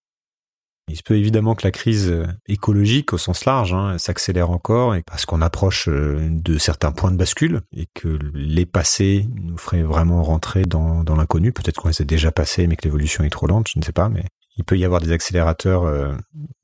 Il 0.89 0.97
se 0.97 1.03
peut 1.03 1.17
évidemment 1.17 1.55
que 1.55 1.67
la 1.67 1.71
crise 1.71 2.11
euh, 2.11 2.27
écologique 2.47 3.15
au 3.15 3.19
sens 3.19 3.47
large 3.47 3.73
hein, 3.73 3.97
s'accélère 3.97 4.51
encore 4.51 4.95
parce 5.07 5.25
qu'on 5.25 5.41
approche 5.41 5.89
euh, 5.89 6.29
de 6.31 6.59
certains 6.59 6.93
points 6.93 7.11
de 7.11 7.17
bascule 7.17 7.63
et 7.75 7.89
que 7.95 8.19
les 8.35 8.67
passés 8.67 9.27
nous 9.35 9.57
feraient 9.57 9.83
vraiment 9.83 10.23
rentrer 10.23 10.65
dans, 10.65 11.03
l'inconnu. 11.17 11.53
Peut-être 11.53 11.81
qu'on 11.81 11.93
s'est 11.93 12.05
déjà 12.05 12.33
passé 12.33 12.67
mais 12.67 12.77
que 12.77 12.85
l'évolution 12.85 13.25
est 13.25 13.31
trop 13.31 13.47
lente, 13.47 13.69
je 13.73 13.79
ne 13.79 13.85
sais 13.85 13.93
pas, 13.93 14.09
mais 14.11 14.25
il 14.57 14.65
peut 14.65 14.79
y 14.79 14.85
avoir 14.85 15.01
des 15.01 15.13
accélérateurs 15.13 16.15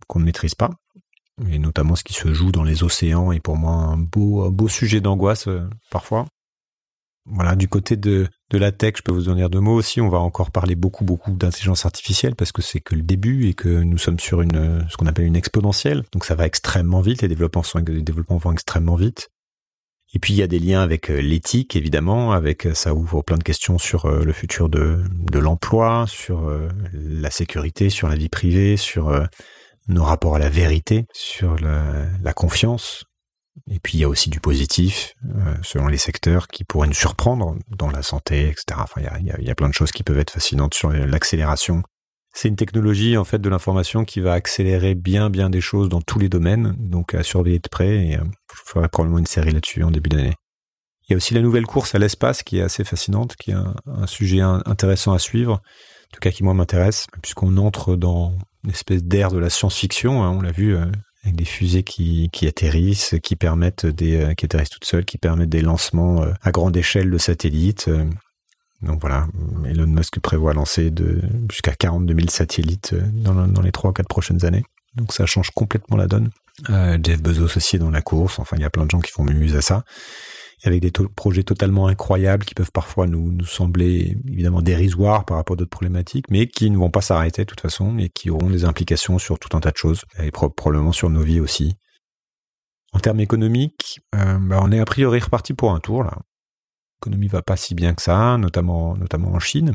qu'on 0.06 0.20
ne 0.20 0.24
maîtrise 0.24 0.54
pas 0.54 0.70
et 1.50 1.58
notamment 1.58 1.96
ce 1.96 2.04
qui 2.04 2.12
se 2.12 2.32
joue 2.32 2.52
dans 2.52 2.64
les 2.64 2.82
océans 2.82 3.32
est 3.32 3.40
pour 3.40 3.56
moi 3.56 3.72
un 3.72 3.96
beau, 3.96 4.42
un 4.42 4.50
beau 4.50 4.68
sujet 4.68 5.00
d'angoisse 5.00 5.48
parfois. 5.90 6.26
Voilà, 7.26 7.54
du 7.54 7.68
côté 7.68 7.96
de, 7.96 8.26
de 8.50 8.58
la 8.58 8.72
tech, 8.72 8.94
je 8.96 9.02
peux 9.02 9.12
vous 9.12 9.28
en 9.28 9.34
dire 9.34 9.50
deux 9.50 9.60
mots 9.60 9.74
aussi. 9.74 10.00
On 10.00 10.08
va 10.08 10.18
encore 10.18 10.50
parler 10.50 10.74
beaucoup, 10.74 11.04
beaucoup 11.04 11.30
d'intelligence 11.32 11.84
artificielle 11.84 12.34
parce 12.34 12.50
que 12.50 12.62
c'est 12.62 12.80
que 12.80 12.94
le 12.94 13.02
début 13.02 13.46
et 13.46 13.54
que 13.54 13.68
nous 13.68 13.98
sommes 13.98 14.18
sur 14.18 14.40
une, 14.40 14.86
ce 14.88 14.96
qu'on 14.96 15.06
appelle 15.06 15.26
une 15.26 15.36
exponentielle. 15.36 16.04
Donc 16.12 16.24
ça 16.24 16.34
va 16.34 16.46
extrêmement 16.46 17.02
vite. 17.02 17.22
Les 17.22 17.28
développements 17.28 17.62
sont, 17.62 17.78
les 17.78 18.02
développements 18.02 18.38
vont 18.38 18.52
extrêmement 18.52 18.96
vite. 18.96 19.28
Et 20.12 20.18
puis 20.18 20.32
il 20.32 20.38
y 20.38 20.42
a 20.42 20.48
des 20.48 20.58
liens 20.58 20.82
avec 20.82 21.08
euh, 21.08 21.20
l'éthique 21.20 21.76
évidemment, 21.76 22.32
avec 22.32 22.66
euh, 22.66 22.74
ça 22.74 22.94
ouvre 22.94 23.22
plein 23.22 23.36
de 23.36 23.44
questions 23.44 23.78
sur 23.78 24.06
euh, 24.06 24.24
le 24.24 24.32
futur 24.32 24.68
de, 24.68 25.04
de 25.30 25.38
l'emploi, 25.38 26.06
sur 26.08 26.50
la 26.92 27.30
sécurité, 27.30 27.90
sur 27.90 28.08
la 28.08 28.16
vie 28.16 28.28
privée, 28.28 28.76
sur 28.76 29.12
nos 29.90 30.04
rapports 30.04 30.36
à 30.36 30.38
la 30.38 30.48
vérité, 30.48 31.06
sur 31.12 31.56
la, 31.56 32.32
confiance, 32.32 33.04
et 33.68 33.80
puis 33.80 33.98
il 33.98 34.00
y 34.00 34.04
a 34.04 34.08
aussi 34.08 34.30
du 34.30 34.40
positif 34.40 35.14
euh, 35.24 35.54
selon 35.62 35.88
les 35.88 35.98
secteurs 35.98 36.46
qui 36.48 36.64
pourraient 36.64 36.86
nous 36.86 36.94
surprendre 36.94 37.56
dans 37.68 37.90
la 37.90 38.02
santé, 38.02 38.48
etc. 38.48 38.78
Enfin, 38.78 39.02
il 39.20 39.26
y 39.26 39.46
y 39.46 39.50
a, 39.50 39.54
plein 39.54 39.68
de 39.68 39.74
choses 39.74 39.90
qui 39.90 40.02
peuvent 40.02 40.18
être 40.18 40.30
fascinantes 40.30 40.74
sur 40.74 40.90
l'accélération. 40.90 41.82
C'est 42.32 42.48
une 42.48 42.56
technologie 42.56 43.16
en 43.16 43.24
fait 43.24 43.40
de 43.40 43.48
l'information 43.48 44.04
qui 44.04 44.20
va 44.20 44.34
accélérer 44.34 44.94
bien 44.94 45.30
bien 45.30 45.50
des 45.50 45.60
choses 45.60 45.88
dans 45.88 46.00
tous 46.00 46.20
les 46.20 46.28
domaines, 46.28 46.76
donc 46.78 47.14
à 47.14 47.24
surveiller 47.24 47.58
de 47.58 47.68
près. 47.68 48.06
Et 48.06 48.16
euh, 48.16 48.24
je 48.54 48.60
ferai 48.64 48.88
probablement 48.88 49.18
une 49.18 49.26
série 49.26 49.50
là-dessus 49.50 49.82
en 49.82 49.90
début 49.90 50.08
d'année. 50.08 50.34
Il 51.08 51.12
y 51.12 51.14
a 51.14 51.16
aussi 51.16 51.34
la 51.34 51.42
nouvelle 51.42 51.66
course 51.66 51.96
à 51.96 51.98
l'espace 51.98 52.44
qui 52.44 52.58
est 52.58 52.62
assez 52.62 52.84
fascinante, 52.84 53.34
qui 53.34 53.50
est 53.50 53.54
un 53.54 54.06
sujet 54.06 54.42
intéressant 54.42 55.12
à 55.12 55.18
suivre, 55.18 55.54
en 55.54 56.12
tout 56.12 56.20
cas 56.20 56.30
qui 56.30 56.44
moi 56.44 56.54
m'intéresse, 56.54 57.08
puisqu'on 57.20 57.56
entre 57.56 57.96
dans 57.96 58.38
une 58.64 58.70
espèce 58.70 59.02
d'ère 59.02 59.30
de 59.30 59.38
la 59.38 59.50
science-fiction. 59.50 60.22
Hein, 60.22 60.30
on 60.30 60.42
l'a 60.42 60.52
vu, 60.52 60.76
euh, 60.76 60.86
avec 61.24 61.36
des 61.36 61.44
fusées 61.44 61.82
qui, 61.82 62.30
atterrissent, 62.46 63.14
qui 63.22 63.36
permettent 63.36 63.86
des, 63.86 64.16
euh, 64.16 64.34
qui 64.34 64.46
atterrissent 64.46 64.70
toutes 64.70 64.84
seules, 64.84 65.04
qui 65.04 65.18
permettent 65.18 65.50
des 65.50 65.62
lancements 65.62 66.22
euh, 66.22 66.32
à 66.42 66.50
grande 66.50 66.76
échelle 66.76 67.10
de 67.10 67.18
satellites. 67.18 67.90
Donc 68.82 69.00
voilà, 69.02 69.26
Elon 69.66 69.86
Musk 69.86 70.20
prévoit 70.20 70.54
lancer 70.54 70.90
jusqu'à 71.50 71.74
42 71.74 72.14
000 72.14 72.28
satellites 72.30 72.94
dans, 72.94 73.60
les 73.60 73.72
trois 73.72 73.90
ou 73.90 73.92
quatre 73.92 74.08
prochaines 74.08 74.44
années. 74.46 74.64
Donc 74.94 75.12
ça 75.12 75.26
change 75.26 75.50
complètement 75.50 75.98
la 75.98 76.06
donne. 76.06 76.30
Jeff 76.66 77.20
Bezos 77.20 77.56
aussi 77.58 77.76
est 77.76 77.78
dans 77.78 77.90
la 77.90 78.00
course. 78.00 78.38
Enfin, 78.38 78.56
il 78.56 78.62
y 78.62 78.64
a 78.64 78.70
plein 78.70 78.86
de 78.86 78.90
gens 78.90 79.00
qui 79.00 79.12
font 79.12 79.22
mieux 79.22 79.54
à 79.54 79.60
ça 79.60 79.84
avec 80.62 80.80
des 80.80 80.90
projets 80.90 81.42
totalement 81.42 81.86
incroyables 81.86 82.44
qui 82.44 82.54
peuvent 82.54 82.72
parfois 82.72 83.06
nous, 83.06 83.44
sembler 83.44 84.16
évidemment 84.28 84.62
dérisoires 84.62 85.24
par 85.24 85.36
rapport 85.36 85.54
à 85.54 85.56
d'autres 85.56 85.70
problématiques, 85.70 86.26
mais 86.30 86.46
qui 86.46 86.70
ne 86.70 86.76
vont 86.76 86.90
pas 86.90 87.00
s'arrêter 87.00 87.42
de 87.42 87.46
toute 87.46 87.60
façon 87.60 87.98
et 87.98 88.08
qui 88.08 88.30
auront 88.30 88.50
des 88.50 88.64
implications 88.64 89.18
sur 89.18 89.38
tout 89.38 89.56
un 89.56 89.60
tas 89.60 89.70
de 89.70 89.76
choses 89.76 90.02
et 90.18 90.30
probablement 90.30 90.92
sur 90.92 91.08
nos 91.10 91.22
vies 91.22 91.40
aussi. 91.40 91.76
En 92.92 92.98
termes 92.98 93.20
économiques, 93.20 94.00
euh, 94.14 94.38
bah 94.38 94.60
on 94.62 94.72
est 94.72 94.80
a 94.80 94.84
priori 94.84 95.20
reparti 95.20 95.54
pour 95.54 95.72
un 95.72 95.80
tour 95.80 96.02
là. 96.02 96.18
L'économie 97.00 97.28
va 97.28 97.40
pas 97.40 97.56
si 97.56 97.74
bien 97.74 97.94
que 97.94 98.02
ça, 98.02 98.36
notamment 98.36 98.96
en 99.32 99.38
Chine, 99.38 99.72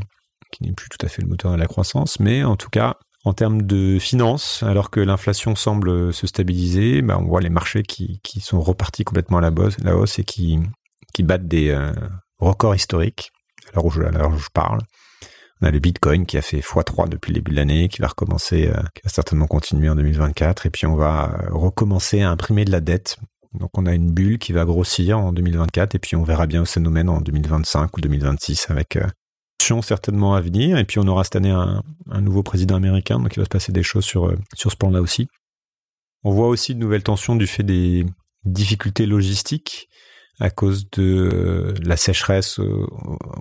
qui 0.51 0.63
n'est 0.63 0.74
plus 0.74 0.89
tout 0.89 1.04
à 1.04 1.10
fait 1.10 1.24
le 1.24 1.27
moteur 1.27 1.51
de 1.51 1.58
la 1.58 1.65
croissance, 1.65 2.20
mais 2.20 2.44
en 2.44 2.56
tout 2.56 2.70
cas 2.70 2.98
en 3.25 3.34
termes 3.34 3.63
de 3.63 3.98
finances, 4.00 4.62
alors 4.62 4.91
que 4.91 5.00
l'inflation 5.00 5.55
semble 5.55 6.13
se 6.13 6.27
stabiliser, 6.27 7.01
bah 7.01 7.17
on 7.20 7.25
voit 7.25 7.41
les 7.41 7.50
marchés 7.50 7.82
qui, 7.82 8.22
sont 8.39 8.62
repartis 8.62 9.03
complètement 9.03 9.39
à 9.39 9.41
la, 9.41 9.96
hausse 9.98 10.20
et 10.20 10.24
qui, 10.24 10.60
qui 11.13 11.24
battent 11.24 11.48
des 11.48 11.70
euh, 11.70 11.91
records 12.38 12.75
historiques 12.75 13.32
à 13.67 13.75
l'heure 13.75 13.86
où, 14.32 14.38
je 14.38 14.50
parle. 14.53 14.79
On 15.60 15.65
a 15.65 15.72
le 15.72 15.79
Bitcoin 15.79 16.27
qui 16.27 16.38
a 16.38 16.44
fait 16.44 16.60
x3 16.60 17.10
depuis 17.10 17.32
le 17.32 17.39
début 17.39 17.51
de 17.51 17.55
l'année, 17.55 17.88
qui 17.88 18.00
va 18.00 18.08
recommencer, 18.08 18.67
euh, 18.67 18.82
qui 18.94 19.01
va 19.03 19.10
certainement 19.10 19.48
continuer 19.48 19.89
en 19.89 19.96
2024, 19.96 20.67
et 20.67 20.70
puis 20.70 20.86
on 20.86 20.96
va 20.96 21.34
euh, 21.34 21.48
recommencer 21.51 22.22
à 22.22 22.29
imprimer 22.29 22.63
de 22.63 22.72
la 22.72 22.82
dette. 22.82 23.17
Donc 23.53 23.72
on 23.75 23.88
a 23.88 23.94
une 23.94 24.12
bulle 24.12 24.38
qui 24.38 24.51
va 24.51 24.65
grossir 24.65 25.17
en 25.17 25.32
2024, 25.32 25.96
et 25.96 26.00
puis 26.00 26.15
on 26.15 26.24
verra 26.24 26.46
bien 26.46 26.62
où 26.62 26.65
ça 26.65 26.79
nous 26.79 26.91
mène 26.91 27.10
en 27.10 27.22
2025 27.22 27.98
ou 27.98 28.01
2026 28.01 28.70
avec 28.70 29.00
certainement 29.81 30.36
à 30.36 30.41
venir. 30.41 30.77
Et 30.77 30.86
puis 30.86 31.00
on 31.00 31.07
aura 31.07 31.24
cette 31.24 31.36
année 31.36 31.51
un, 31.51 31.81
nouveau 32.22 32.43
président 32.43 32.75
américain, 32.75 33.19
donc 33.19 33.36
il 33.36 33.39
va 33.39 33.45
se 33.45 33.50
passer 33.50 33.72
des 33.72 33.84
choses 33.84 34.05
sur, 34.05 34.27
euh, 34.27 34.38
sur 34.55 34.72
ce 34.72 34.77
plan-là 34.77 35.01
aussi. 35.01 35.27
On 36.24 36.31
voit 36.31 36.48
aussi 36.48 36.74
de 36.74 36.79
nouvelles 36.79 37.03
tensions 37.03 37.36
du 37.36 37.48
fait 37.48 37.63
des 37.63 38.05
difficultés 38.45 39.05
logistiques 39.05 39.89
à 40.39 40.50
cause 40.50 40.89
de 40.91 41.29
euh, 41.34 41.74
la 41.81 41.95
sécheresse 41.95 42.60
au, 42.60 42.88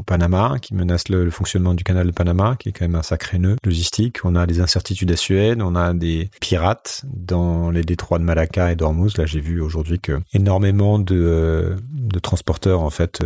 Panama 0.07 0.57
qui 0.61 0.75
menace 0.75 1.09
le, 1.09 1.31
fonctionnement 1.31 1.75
du 1.75 1.83
canal 1.83 2.07
de 2.07 2.13
Panama, 2.13 2.57
qui 2.59 2.69
est 2.69 2.73
quand 2.73 2.85
même 2.85 2.95
un 2.95 3.03
sacré 3.03 3.39
nœud 3.39 3.57
logistique. 3.65 4.25
On 4.25 4.35
a 4.35 4.47
des 4.47 4.61
incertitudes 4.61 5.11
à 5.11 5.17
Suède, 5.17 5.61
on 5.63 5.75
a 5.75 5.95
des 5.95 6.31
pirates 6.41 7.05
dans 7.07 7.71
les 7.71 7.83
détroits 7.83 8.19
de 8.19 8.25
Malacca 8.25 8.71
et 8.71 8.77
d'Ormuz. 8.77 9.17
Là, 9.17 9.27
j'ai 9.27 9.41
vu 9.41 9.61
aujourd'hui 9.61 9.99
que 9.99 10.21
énormément 10.33 10.99
de, 10.99 11.17
euh, 11.17 11.77
de 11.91 12.19
transporteurs 12.19 12.83
en 12.83 12.91
fait 12.91 13.23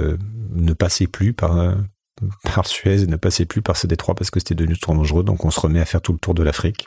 ne 0.54 0.72
passaient 0.72 1.06
plus 1.06 1.32
par 1.32 1.76
par 2.42 2.66
Suez 2.66 3.02
et 3.02 3.06
ne 3.06 3.16
passaient 3.16 3.46
plus 3.46 3.62
par 3.62 3.76
ce 3.76 3.86
détroit 3.86 4.14
parce 4.14 4.30
que 4.30 4.40
c'était 4.40 4.54
devenu 4.54 4.78
trop 4.78 4.94
dangereux. 4.94 5.24
Donc 5.24 5.44
on 5.44 5.50
se 5.50 5.60
remet 5.60 5.80
à 5.80 5.84
faire 5.84 6.00
tout 6.00 6.12
le 6.12 6.18
tour 6.18 6.34
de 6.34 6.42
l'Afrique. 6.42 6.86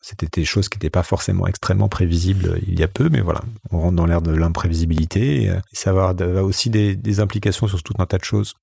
C'était 0.00 0.28
des 0.32 0.44
choses 0.44 0.68
qui 0.68 0.76
n'étaient 0.78 0.90
pas 0.90 1.02
forcément 1.02 1.46
extrêmement 1.46 1.88
prévisibles 1.88 2.60
il 2.66 2.78
y 2.78 2.84
a 2.84 2.88
peu, 2.88 3.08
mais 3.08 3.20
voilà, 3.20 3.42
on 3.70 3.80
rentre 3.80 3.96
dans 3.96 4.06
l'ère 4.06 4.22
de 4.22 4.30
l'imprévisibilité 4.30 5.42
et, 5.42 5.52
ça 5.72 5.92
va 5.92 6.14
aussi 6.44 6.70
des, 6.70 7.20
implications 7.20 7.66
sur 7.66 7.82
tout 7.82 7.94
un 7.98 8.06
tas 8.06 8.18
de 8.18 8.24
choses. 8.24 8.54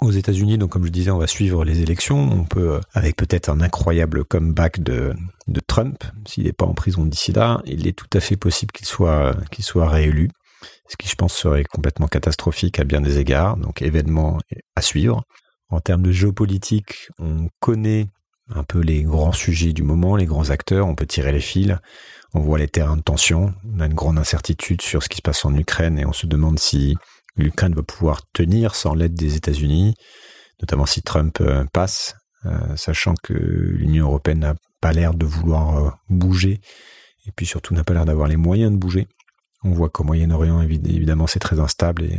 Aux 0.00 0.10
États-Unis, 0.10 0.58
donc 0.58 0.70
comme 0.70 0.84
je 0.84 0.90
disais, 0.90 1.10
on 1.10 1.16
va 1.16 1.26
suivre 1.26 1.64
les 1.64 1.80
élections. 1.80 2.18
On 2.18 2.44
peut, 2.44 2.80
avec 2.92 3.16
peut-être 3.16 3.48
un 3.48 3.62
incroyable 3.62 4.26
comeback 4.26 4.82
de, 4.82 5.14
de 5.48 5.60
Trump, 5.66 6.04
s'il 6.26 6.44
n'est 6.44 6.52
pas 6.52 6.66
en 6.66 6.74
prison 6.74 7.06
d'ici 7.06 7.32
là, 7.32 7.62
il 7.64 7.86
est 7.86 7.96
tout 7.96 8.10
à 8.12 8.20
fait 8.20 8.36
possible 8.36 8.72
qu'il 8.72 8.86
soit, 8.86 9.34
qu'il 9.50 9.64
soit 9.64 9.88
réélu, 9.88 10.28
ce 10.88 10.96
qui 10.96 11.08
je 11.08 11.14
pense 11.14 11.34
serait 11.34 11.64
complètement 11.64 12.06
catastrophique 12.06 12.78
à 12.78 12.84
bien 12.84 13.00
des 13.00 13.18
égards. 13.18 13.56
Donc 13.56 13.82
événement 13.82 14.38
à 14.74 14.82
suivre. 14.82 15.22
En 15.68 15.80
termes 15.80 16.02
de 16.02 16.12
géopolitique, 16.12 17.08
on 17.18 17.48
connaît 17.60 18.06
un 18.50 18.62
peu 18.62 18.80
les 18.80 19.02
grands 19.02 19.32
sujets 19.32 19.72
du 19.72 19.82
moment, 19.82 20.16
les 20.16 20.26
grands 20.26 20.50
acteurs, 20.50 20.86
on 20.86 20.94
peut 20.94 21.06
tirer 21.06 21.32
les 21.32 21.40
fils, 21.40 21.76
on 22.34 22.40
voit 22.40 22.58
les 22.58 22.68
terrains 22.68 22.96
de 22.96 23.02
tension, 23.02 23.52
on 23.74 23.80
a 23.80 23.86
une 23.86 23.94
grande 23.94 24.18
incertitude 24.18 24.82
sur 24.82 25.02
ce 25.02 25.08
qui 25.08 25.16
se 25.16 25.22
passe 25.22 25.44
en 25.44 25.54
Ukraine 25.56 25.98
et 25.98 26.06
on 26.06 26.12
se 26.12 26.26
demande 26.26 26.58
si 26.58 26.96
l'Ukraine 27.36 27.74
va 27.74 27.82
pouvoir 27.82 28.22
tenir 28.32 28.74
sans 28.74 28.94
l'aide 28.94 29.14
des 29.14 29.36
États-Unis, 29.36 29.94
notamment 30.60 30.86
si 30.86 31.02
Trump 31.02 31.38
euh, 31.40 31.64
passe, 31.72 32.14
euh, 32.46 32.76
sachant 32.76 33.14
que 33.22 33.32
l'Union 33.32 34.06
européenne 34.06 34.40
n'a 34.40 34.54
pas 34.80 34.92
l'air 34.92 35.14
de 35.14 35.26
vouloir 35.26 35.78
euh, 35.78 35.90
bouger 36.08 36.60
et 37.26 37.32
puis 37.32 37.46
surtout 37.46 37.74
n'a 37.74 37.84
pas 37.84 37.94
l'air 37.94 38.04
d'avoir 38.04 38.28
les 38.28 38.36
moyens 38.36 38.70
de 38.70 38.76
bouger. 38.76 39.08
On 39.66 39.72
voit 39.72 39.88
qu'au 39.88 40.04
Moyen-Orient, 40.04 40.60
évidemment, 40.62 41.26
c'est 41.26 41.40
très 41.40 41.58
instable 41.58 42.04
et 42.04 42.18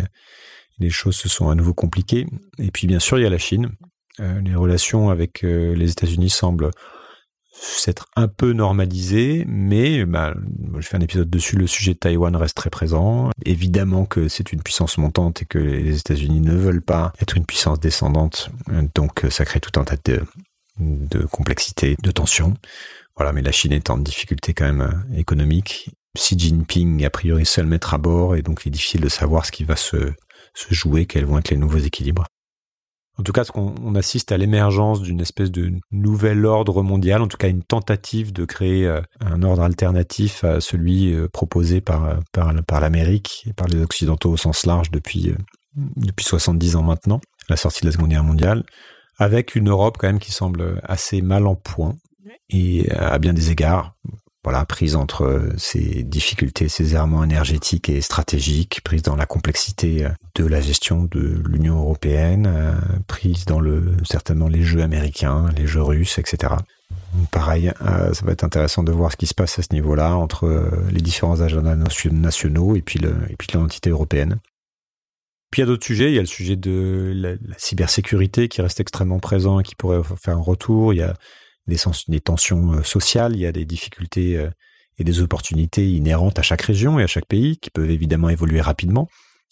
les 0.79 0.89
choses 0.89 1.15
se 1.15 1.29
sont 1.29 1.49
à 1.49 1.55
nouveau 1.55 1.73
compliquées. 1.73 2.27
Et 2.59 2.71
puis 2.71 2.87
bien 2.87 2.99
sûr, 2.99 3.17
il 3.17 3.23
y 3.23 3.25
a 3.25 3.29
la 3.29 3.37
Chine, 3.37 3.69
euh, 4.19 4.41
les 4.41 4.53
relations 4.53 5.09
avec 5.09 5.43
euh, 5.43 5.73
les 5.73 5.91
États-Unis 5.91 6.29
semblent 6.29 6.71
s'être 7.51 8.05
un 8.15 8.27
peu 8.27 8.51
normalisées, 8.51 9.43
mais 9.47 10.05
bah, 10.05 10.35
je 10.77 10.87
fais 10.87 10.97
un 10.97 11.01
épisode 11.01 11.29
dessus, 11.29 11.55
le 11.55 11.65
sujet 11.65 11.93
de 11.93 11.97
Taïwan 11.97 12.35
reste 12.35 12.55
très 12.55 12.69
présent. 12.69 13.31
Évidemment 13.45 14.05
que 14.05 14.27
c'est 14.27 14.51
une 14.51 14.61
puissance 14.61 14.99
montante 14.99 15.41
et 15.41 15.45
que 15.45 15.57
les 15.57 15.97
États-Unis 15.97 16.41
ne 16.41 16.53
veulent 16.53 16.83
pas 16.83 17.13
être 17.19 17.35
une 17.35 17.45
puissance 17.45 17.79
descendante, 17.79 18.51
donc 18.93 19.25
ça 19.31 19.43
crée 19.43 19.59
tout 19.59 19.79
un 19.79 19.85
tas 19.85 19.95
de, 20.05 20.21
de 20.79 21.25
complexité, 21.25 21.95
de 22.03 22.11
tension. 22.11 22.53
Voilà, 23.17 23.33
mais 23.33 23.41
la 23.41 23.51
Chine 23.51 23.71
est 23.71 23.89
en 23.89 23.97
difficulté 23.97 24.53
quand 24.53 24.65
même 24.65 24.81
euh, 24.81 25.17
économique. 25.17 25.89
Xi 26.17 26.37
Jinping, 26.37 27.05
a 27.05 27.09
priori, 27.09 27.45
seul 27.45 27.67
mettre 27.67 27.93
à 27.93 27.97
bord, 27.97 28.35
et 28.35 28.41
donc 28.41 28.63
il 28.65 28.69
est 28.69 28.71
difficile 28.71 29.01
de 29.01 29.09
savoir 29.09 29.45
ce 29.45 29.51
qui 29.51 29.63
va 29.63 29.75
se, 29.75 30.13
se 30.53 30.73
jouer, 30.73 31.05
quels 31.05 31.25
vont 31.25 31.37
être 31.37 31.51
les 31.51 31.57
nouveaux 31.57 31.77
équilibres. 31.77 32.25
En 33.19 33.23
tout 33.23 33.31
cas, 33.31 33.43
ce 33.43 33.51
qu'on 33.51 33.95
assiste 33.95 34.31
à 34.31 34.37
l'émergence 34.37 35.01
d'une 35.01 35.21
espèce 35.21 35.49
de 35.49 35.71
nouvel 35.91 36.45
ordre 36.45 36.83
mondial, 36.83 37.21
en 37.21 37.27
tout 37.27 37.37
cas 37.37 37.47
une 37.47 37.63
tentative 37.63 38.31
de 38.31 38.45
créer 38.45 38.85
euh, 38.85 39.01
un 39.19 39.41
ordre 39.41 39.63
alternatif 39.63 40.43
à 40.43 40.61
celui 40.61 41.13
euh, 41.13 41.27
proposé 41.27 41.81
par, 41.81 42.19
par, 42.31 42.53
par 42.65 42.79
l'Amérique 42.79 43.43
et 43.47 43.53
par 43.53 43.67
les 43.67 43.81
Occidentaux 43.81 44.31
au 44.31 44.37
sens 44.37 44.67
large 44.67 44.91
depuis, 44.91 45.31
euh, 45.31 45.37
depuis 45.95 46.25
70 46.25 46.75
ans 46.75 46.83
maintenant, 46.83 47.19
la 47.49 47.57
sortie 47.57 47.81
de 47.81 47.87
la 47.87 47.91
Seconde 47.91 48.09
Guerre 48.09 48.23
mondiale, 48.23 48.63
avec 49.17 49.55
une 49.55 49.69
Europe 49.69 49.97
quand 49.99 50.07
même 50.07 50.19
qui 50.19 50.31
semble 50.31 50.79
assez 50.83 51.21
mal 51.21 51.47
en 51.47 51.55
point 51.55 51.95
et 52.49 52.91
à 52.91 53.17
bien 53.17 53.33
des 53.33 53.49
égards, 53.49 53.95
voilà, 54.43 54.65
prise 54.65 54.95
entre 54.95 55.49
ces 55.57 56.03
difficultés, 56.03 56.69
ces 56.69 56.95
errements 56.95 57.23
énergétiques 57.23 57.89
et 57.89 58.01
stratégiques, 58.01 58.81
prise 58.81 59.01
dans 59.01 59.15
la 59.15 59.25
complexité 59.25 60.05
euh, 60.05 60.09
de 60.35 60.45
la 60.45 60.61
gestion 60.61 61.03
de 61.03 61.41
l'Union 61.49 61.77
européenne, 61.77 62.47
euh, 62.47 62.71
prise 63.07 63.45
dans 63.45 63.59
le 63.59 63.97
certainement 64.05 64.47
les 64.47 64.63
jeux 64.63 64.81
américains, 64.81 65.49
les 65.57 65.67
jeux 65.67 65.81
russes, 65.81 66.17
etc. 66.17 66.53
Pareil, 67.31 67.73
euh, 67.81 68.13
ça 68.13 68.25
va 68.25 68.31
être 68.31 68.43
intéressant 68.43 68.83
de 68.83 68.91
voir 68.91 69.11
ce 69.11 69.17
qui 69.17 69.27
se 69.27 69.33
passe 69.33 69.59
à 69.59 69.63
ce 69.63 69.73
niveau-là 69.73 70.15
entre 70.15 70.71
les 70.91 71.01
différents 71.01 71.41
agendas 71.41 71.75
nationaux 71.75 72.75
et 72.75 72.81
puis 72.81 72.99
le, 72.99 73.15
et 73.29 73.35
puis 73.35 73.49
l'entité 73.53 73.89
européenne. 73.89 74.37
Puis 75.51 75.61
il 75.61 75.65
y 75.65 75.67
a 75.67 75.67
d'autres 75.67 75.85
sujets. 75.85 76.09
Il 76.09 76.15
y 76.15 76.19
a 76.19 76.21
le 76.21 76.27
sujet 76.27 76.55
de 76.55 77.11
la, 77.15 77.31
la, 77.31 77.57
cybersécurité 77.57 78.47
qui 78.47 78.61
reste 78.61 78.79
extrêmement 78.79 79.19
présent 79.19 79.59
et 79.59 79.63
qui 79.63 79.75
pourrait 79.75 80.01
faire 80.21 80.37
un 80.37 80.41
retour. 80.41 80.93
Il 80.93 80.97
y 80.97 81.01
a 81.01 81.15
des, 81.67 82.19
tensions 82.19 82.73
euh, 82.73 82.83
sociales, 82.83 83.35
il 83.35 83.41
y 83.41 83.45
a 83.45 83.51
des 83.51 83.65
difficultés 83.65 84.37
euh, 84.37 84.49
et 84.97 85.03
des 85.03 85.21
opportunités 85.21 85.89
inhérentes 85.91 86.39
à 86.39 86.41
chaque 86.41 86.61
région 86.63 86.99
et 86.99 87.03
à 87.03 87.07
chaque 87.07 87.27
pays 87.27 87.57
qui 87.57 87.69
peuvent 87.69 87.91
évidemment 87.91 88.29
évoluer 88.29 88.61
rapidement. 88.61 89.07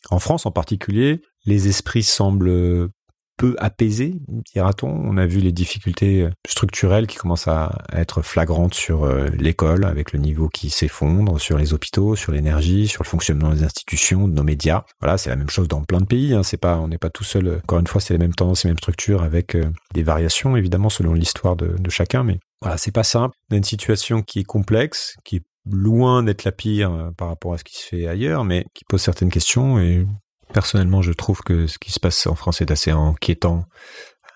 En 0.10 0.20
France 0.20 0.46
en 0.46 0.52
particulier, 0.52 1.22
les 1.46 1.68
esprits 1.68 2.04
semblent 2.04 2.90
peu 3.38 3.56
apaisé, 3.60 4.16
dira-t-on. 4.54 4.90
On 4.90 5.18
a 5.18 5.26
vu 5.26 5.40
les 5.40 5.52
difficultés 5.52 6.24
euh, 6.24 6.30
structurelles 6.48 7.08
qui 7.08 7.18
commencent 7.18 7.48
à 7.48 7.84
être 7.92 8.22
flagrantes 8.22 8.74
sur 8.74 9.04
euh, 9.04 9.28
l'école, 9.38 9.86
avec 9.86 10.14
le 10.14 10.20
niveau 10.20 10.48
qui 10.50 10.70
s'effondre, 10.70 11.40
sur 11.40 11.58
les 11.58 11.74
hôpitaux, 11.74 12.16
sur 12.16 12.32
l'énergie, 12.32 12.88
sur 12.88 13.04
le 13.04 13.08
fonctionnement 13.08 13.54
des 13.54 13.64
institutions, 13.64 14.28
de 14.28 14.34
nos 14.34 14.44
médias. 14.44 14.84
Voilà, 15.02 15.18
c'est 15.18 15.30
la 15.30 15.36
même 15.36 15.50
chose 15.50 15.68
dans 15.68 15.84
plein 15.84 16.00
de 16.00 16.06
pays. 16.06 16.34
Hein. 16.34 16.44
C'est 16.44 16.58
pas, 16.58 16.78
on 16.78 16.88
n'est 16.88 16.98
pas 16.98 17.10
tout 17.10 17.24
seul. 17.24 17.60
Encore 17.64 17.80
une 17.80 17.88
fois, 17.88 18.02
c'est 18.02 18.14
les 18.14 18.20
mêmes 18.20 18.36
tendances, 18.36 18.64
les 18.64 18.70
mêmes 18.70 18.78
structures, 18.78 19.24
avec 19.24 19.56
euh, 19.56 19.66
des 19.94 20.04
variations 20.04 20.56
évidemment 20.56 20.90
selon 20.90 21.14
l'histoire 21.14 21.56
de, 21.56 21.76
de 21.78 21.90
chacun. 21.90 22.24
Mais 22.24 22.40
voilà, 22.62 22.78
c'est 22.78 22.92
pas 22.92 23.04
simple. 23.04 23.36
On 23.50 23.56
a 23.56 23.58
une 23.58 23.64
situation 23.64 24.22
qui 24.22 24.40
est 24.40 24.44
complexe, 24.44 25.16
qui 25.24 25.38
est 25.38 25.44
loin 25.70 26.24
d'être 26.24 26.44
la 26.44 26.52
pire 26.52 27.12
par 27.18 27.28
rapport 27.28 27.54
à 27.54 27.58
ce 27.58 27.64
qui 27.64 27.76
se 27.76 27.88
fait 27.88 28.08
ailleurs, 28.08 28.44
mais 28.44 28.66
qui 28.76 28.86
pose 28.86 29.02
certaines 29.02 29.32
questions 29.32 29.80
et 29.80 30.06
Personnellement, 30.54 31.02
je 31.02 31.12
trouve 31.12 31.42
que 31.42 31.68
ce 31.68 31.78
qui 31.78 31.92
se 31.92 32.00
passe 32.00 32.28
en 32.28 32.36
France 32.36 32.62
est 32.62 32.72
assez 32.72 32.92
inquiétant, 32.92 33.66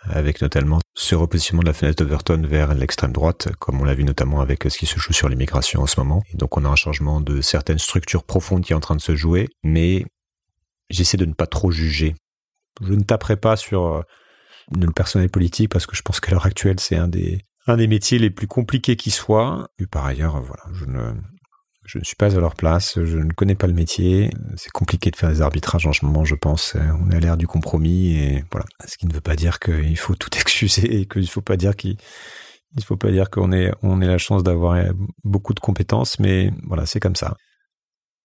avec 0.04 0.42
notamment 0.42 0.80
ce 0.96 1.16
repositionnement 1.16 1.62
de 1.62 1.68
la 1.68 1.74
fenêtre 1.74 2.04
d'Overton 2.04 2.42
vers 2.46 2.74
l'extrême 2.74 3.12
droite, 3.12 3.50
comme 3.60 3.80
on 3.82 3.84
l'a 3.84 3.94
vu 3.94 4.04
notamment 4.04 4.42
avec 4.42 4.64
ce 4.64 4.78
qui 4.78 4.86
se 4.86 5.00
joue 5.00 5.14
sur 5.14 5.30
l'immigration 5.30 5.82
en 5.82 5.88
ce 5.88 6.00
moment. 6.00 6.24
Donc 6.34 6.58
on 6.58 6.66
a 6.66 6.70
un 6.70 6.76
changement 6.76 7.22
de 7.22 7.42
certaines 7.42 7.80
structures 7.80 8.24
profondes 8.24 8.64
qui 8.64 8.74
est 8.74 8.76
en 8.76 8.82
train 8.82 8.96
de 8.96 9.02
se 9.02 9.16
jouer, 9.16 9.50
mais 9.64 10.06
j'essaie 10.90 11.18
de 11.18 11.26
ne 11.26 11.34
pas 11.34 11.48
trop 11.48 11.72
juger. 11.72 12.16
Je 12.82 12.94
ne 12.94 13.04
taperai 13.04 13.36
pas 13.36 13.56
sur 13.56 13.86
euh, 13.86 14.02
le 14.78 14.92
personnel 14.92 15.30
politique 15.30 15.70
parce 15.70 15.86
que 15.86 15.96
je 15.96 16.02
pense 16.02 16.20
qu'à 16.20 16.32
l'heure 16.32 16.46
actuelle, 16.46 16.80
c'est 16.80 16.96
un 16.96 17.08
des, 17.08 17.46
métiers 17.68 18.20
les 18.20 18.30
plus 18.30 18.48
compliqués 18.48 18.96
qui 18.96 19.12
soit. 19.12 19.70
Et 19.80 19.86
par 19.86 20.06
ailleurs, 20.06 20.42
voilà, 20.42 20.64
je 20.74 20.86
ne, 20.86 21.14
je 21.90 21.98
ne 21.98 22.04
suis 22.04 22.16
pas 22.16 22.38
à 22.38 22.40
leur 22.40 22.54
place, 22.54 23.00
je 23.04 23.18
ne 23.18 23.32
connais 23.32 23.56
pas 23.56 23.66
le 23.66 23.74
métier. 23.74 24.30
C'est 24.58 24.72
compliqué 24.72 25.10
de 25.10 25.16
faire 25.16 25.30
des 25.30 25.42
arbitrages 25.42 25.88
en 25.88 25.94
ce 25.94 26.06
moment, 26.06 26.24
je 26.24 26.36
pense. 26.36 26.76
On 26.76 27.10
est 27.10 27.16
à 27.16 27.20
l'ère 27.20 27.36
du 27.36 27.48
compromis 27.48 28.12
et 28.16 28.44
voilà. 28.52 28.68
Ce 28.86 28.96
qui 28.96 29.08
ne 29.08 29.14
veut 29.14 29.22
pas 29.22 29.36
dire 29.36 29.60
qu'il 29.60 29.98
faut 29.98 30.14
tout 30.14 30.30
excuser 30.38 31.00
et 31.00 31.08
qu'il 31.08 31.24
ne 31.24 31.28
faut 31.28 31.42
pas 31.42 31.58
dire 31.58 31.76
qu'il 31.76 31.98
il 32.78 32.84
faut 32.84 32.98
pas 32.98 33.10
dire 33.10 33.32
qu'on 33.32 33.52
est 33.52 33.72
on 33.82 34.02
ait 34.02 34.08
la 34.08 34.20
chance 34.20 34.44
d'avoir 34.44 34.78
beaucoup 35.24 35.56
de 35.56 35.60
compétences, 35.60 36.20
mais 36.20 36.52
voilà, 36.68 36.86
c'est 36.86 37.00
comme 37.00 37.16
ça. 37.16 37.36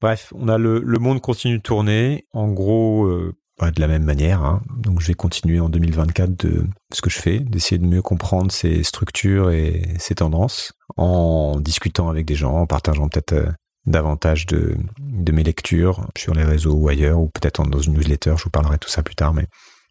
Bref, 0.03 0.31
on 0.37 0.48
a 0.48 0.59
le, 0.59 0.81
le 0.81 0.98
monde 0.98 1.22
continue 1.22 1.57
de 1.57 1.62
tourner. 1.62 2.27
En 2.35 2.48
gros, 2.48 3.07
euh, 3.07 3.35
de 3.61 3.81
la 3.81 3.87
même 3.87 4.05
manière. 4.05 4.43
Hein. 4.43 4.62
Donc 4.77 5.01
je 5.01 5.07
vais 5.07 5.14
continuer 5.14 5.61
en 5.61 5.69
2024 5.69 6.37
de 6.45 6.67
ce 6.93 7.01
que 7.01 7.11
je 7.11 7.19
fais, 7.19 7.38
d'essayer 7.38 7.79
de 7.79 7.87
mieux 7.87 8.03
comprendre 8.03 8.51
ces 8.51 8.83
structures 8.83 9.51
et 9.51 9.83
ces 9.99 10.17
tendances 10.17 10.73
en 10.97 11.61
discutant 11.61 12.09
avec 12.09 12.27
des 12.27 12.35
gens, 12.35 12.55
en 12.55 12.67
partageant 12.67 13.09
peut-être 13.09 13.33
euh, 13.33 13.51
davantage 13.87 14.47
de, 14.47 14.77
mes 15.01 15.43
lectures 15.43 16.07
sur 16.17 16.35
les 16.35 16.45
réseaux 16.45 16.75
ou 16.75 16.88
ailleurs, 16.88 17.21
ou 17.21 17.29
peut-être 17.29 17.62
dans 17.64 17.81
une 17.81 17.95
newsletter, 17.95 18.35
je 18.37 18.45
vous 18.45 18.51
parlerai 18.51 18.79
tout 18.79 18.88
ça 18.88 19.03
plus 19.03 19.14
tard. 19.14 19.35
Mais 19.35 19.47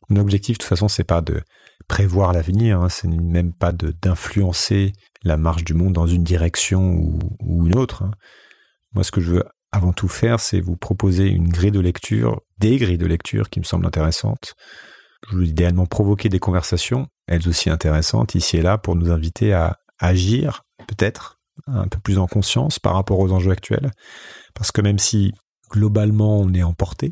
mon 0.09 0.19
objectif, 0.19 0.57
de 0.57 0.63
toute 0.63 0.69
façon, 0.69 0.87
c'est 0.87 1.03
pas 1.03 1.21
de 1.21 1.41
prévoir 1.87 2.33
l'avenir, 2.33 2.81
hein, 2.81 2.89
c'est 2.89 3.07
même 3.07 3.53
pas 3.53 3.71
d'influencer 3.71 4.93
la 5.23 5.37
marche 5.37 5.63
du 5.63 5.73
monde 5.73 5.93
dans 5.93 6.07
une 6.07 6.23
direction 6.23 6.93
ou, 6.93 7.19
ou 7.39 7.67
une 7.67 7.75
autre. 7.75 8.03
Hein. 8.03 8.11
Moi, 8.93 9.03
ce 9.03 9.11
que 9.11 9.21
je 9.21 9.31
veux 9.31 9.43
avant 9.73 9.91
tout 9.91 10.07
faire, 10.07 10.39
c'est 10.39 10.61
vous 10.61 10.77
proposer 10.77 11.27
une 11.27 11.49
grille 11.49 11.71
de 11.71 11.79
lecture, 11.79 12.41
des 12.59 12.77
grilles 12.77 12.99
de 12.99 13.07
lecture 13.07 13.49
qui 13.49 13.59
me 13.59 13.65
semblent 13.65 13.87
intéressantes. 13.87 14.53
Je 15.27 15.35
veux 15.35 15.45
idéalement 15.45 15.87
provoquer 15.87 16.29
des 16.29 16.37
conversations, 16.37 17.07
elles 17.27 17.49
aussi 17.49 17.71
intéressantes, 17.71 18.35
ici 18.35 18.57
et 18.57 18.61
là, 18.61 18.77
pour 18.77 18.95
nous 18.95 19.09
inviter 19.09 19.51
à 19.51 19.79
agir, 19.97 20.63
peut-être, 20.87 21.39
un 21.65 21.87
peu 21.87 21.97
plus 21.97 22.19
en 22.19 22.27
conscience 22.27 22.77
par 22.77 22.93
rapport 22.93 23.17
aux 23.17 23.31
enjeux 23.31 23.51
actuels. 23.51 23.91
Parce 24.53 24.71
que 24.71 24.81
même 24.81 24.99
si 24.99 25.33
globalement 25.71 26.37
on 26.37 26.53
est 26.53 26.63
emporté, 26.63 27.09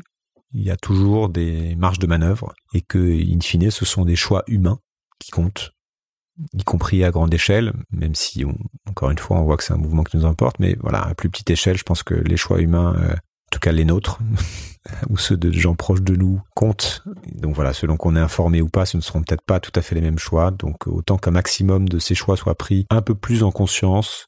il 0.52 0.62
y 0.62 0.70
a 0.70 0.76
toujours 0.76 1.30
des 1.30 1.74
marges 1.74 1.98
de 1.98 2.06
manœuvre 2.06 2.54
et 2.74 2.80
que, 2.80 2.98
in 2.98 3.40
fine, 3.40 3.72
ce 3.72 3.84
sont 3.84 4.04
des 4.04 4.16
choix 4.16 4.44
humains 4.46 4.78
qui 5.18 5.32
comptent 5.32 5.72
y 6.52 6.64
compris 6.64 7.04
à 7.04 7.10
grande 7.10 7.32
échelle, 7.32 7.72
même 7.90 8.14
si, 8.14 8.44
encore 8.88 9.10
une 9.10 9.18
fois, 9.18 9.38
on 9.38 9.44
voit 9.44 9.56
que 9.56 9.64
c'est 9.64 9.72
un 9.72 9.78
mouvement 9.78 10.04
qui 10.04 10.16
nous 10.16 10.26
importe, 10.26 10.58
mais 10.58 10.76
voilà, 10.80 11.02
à 11.02 11.14
plus 11.14 11.30
petite 11.30 11.50
échelle, 11.50 11.76
je 11.76 11.84
pense 11.84 12.02
que 12.02 12.14
les 12.14 12.36
choix 12.36 12.60
humains 12.60 12.94
euh, 12.98 13.14
tout 13.52 13.60
cas 13.60 13.70
les 13.70 13.84
nôtres, 13.84 14.18
ou 15.10 15.16
ceux 15.16 15.36
de 15.36 15.52
gens 15.52 15.76
proches 15.76 16.02
de 16.02 16.16
nous, 16.16 16.40
comptent. 16.56 17.04
Donc 17.32 17.54
voilà, 17.54 17.72
selon 17.72 17.96
qu'on 17.96 18.16
est 18.16 18.20
informé 18.20 18.60
ou 18.60 18.68
pas, 18.68 18.86
ce 18.86 18.96
ne 18.96 19.02
seront 19.02 19.22
peut-être 19.22 19.44
pas 19.44 19.60
tout 19.60 19.70
à 19.76 19.82
fait 19.82 19.94
les 19.94 20.00
mêmes 20.00 20.18
choix. 20.18 20.50
Donc 20.50 20.88
autant 20.88 21.18
qu'un 21.18 21.30
maximum 21.30 21.88
de 21.88 22.00
ces 22.00 22.16
choix 22.16 22.36
soient 22.36 22.56
pris 22.56 22.86
un 22.90 23.02
peu 23.02 23.14
plus 23.14 23.44
en 23.44 23.52
conscience, 23.52 24.26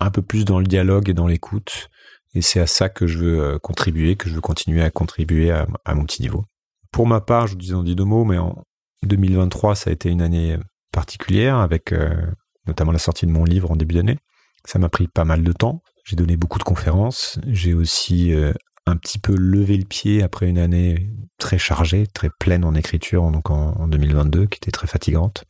un 0.00 0.10
peu 0.10 0.20
plus 0.20 0.44
dans 0.44 0.58
le 0.58 0.66
dialogue 0.66 1.08
et 1.08 1.14
dans 1.14 1.26
l'écoute. 1.26 1.88
Et 2.34 2.42
c'est 2.42 2.60
à 2.60 2.66
ça 2.66 2.90
que 2.90 3.06
je 3.06 3.18
veux 3.18 3.40
euh, 3.40 3.58
contribuer, 3.58 4.16
que 4.16 4.28
je 4.28 4.34
veux 4.34 4.42
continuer 4.42 4.82
à 4.82 4.90
contribuer 4.90 5.50
à, 5.50 5.94
mon 5.94 6.04
petit 6.04 6.20
niveau. 6.20 6.44
Pour 6.92 7.06
ma 7.06 7.20
part, 7.20 7.46
je 7.46 7.52
vous 7.52 7.58
disais 7.58 7.74
en 7.74 7.82
dit 7.82 7.94
deux 7.94 8.04
mots, 8.04 8.24
mais 8.24 8.36
en 8.36 8.62
2023, 9.04 9.74
ça 9.74 9.90
a 9.90 9.92
été 9.92 10.10
une 10.10 10.20
année 10.20 10.58
particulière 10.92 11.56
avec 11.56 11.92
euh, 11.92 12.14
notamment 12.66 12.92
la 12.92 12.98
sortie 12.98 13.26
de 13.26 13.30
mon 13.30 13.44
livre 13.44 13.70
en 13.70 13.76
début 13.76 13.94
d'année. 13.94 14.18
Ça 14.64 14.78
m'a 14.78 14.88
pris 14.88 15.06
pas 15.06 15.24
mal 15.24 15.42
de 15.42 15.52
temps. 15.52 15.82
J'ai 16.04 16.16
donné 16.16 16.36
beaucoup 16.36 16.58
de 16.58 16.64
conférences. 16.64 17.38
J'ai 17.46 17.74
aussi 17.74 18.32
euh, 18.32 18.52
un 18.86 18.96
petit 18.96 19.18
peu 19.18 19.34
levé 19.36 19.76
le 19.76 19.84
pied 19.84 20.22
après 20.22 20.48
une 20.48 20.58
année 20.58 21.10
très 21.38 21.58
chargée, 21.58 22.06
très 22.06 22.30
pleine 22.30 22.64
en 22.64 22.74
écriture, 22.74 23.30
donc 23.30 23.50
en, 23.50 23.88
2022, 23.88 24.46
qui 24.46 24.58
était 24.58 24.70
très 24.70 24.86
fatigante. 24.86 25.44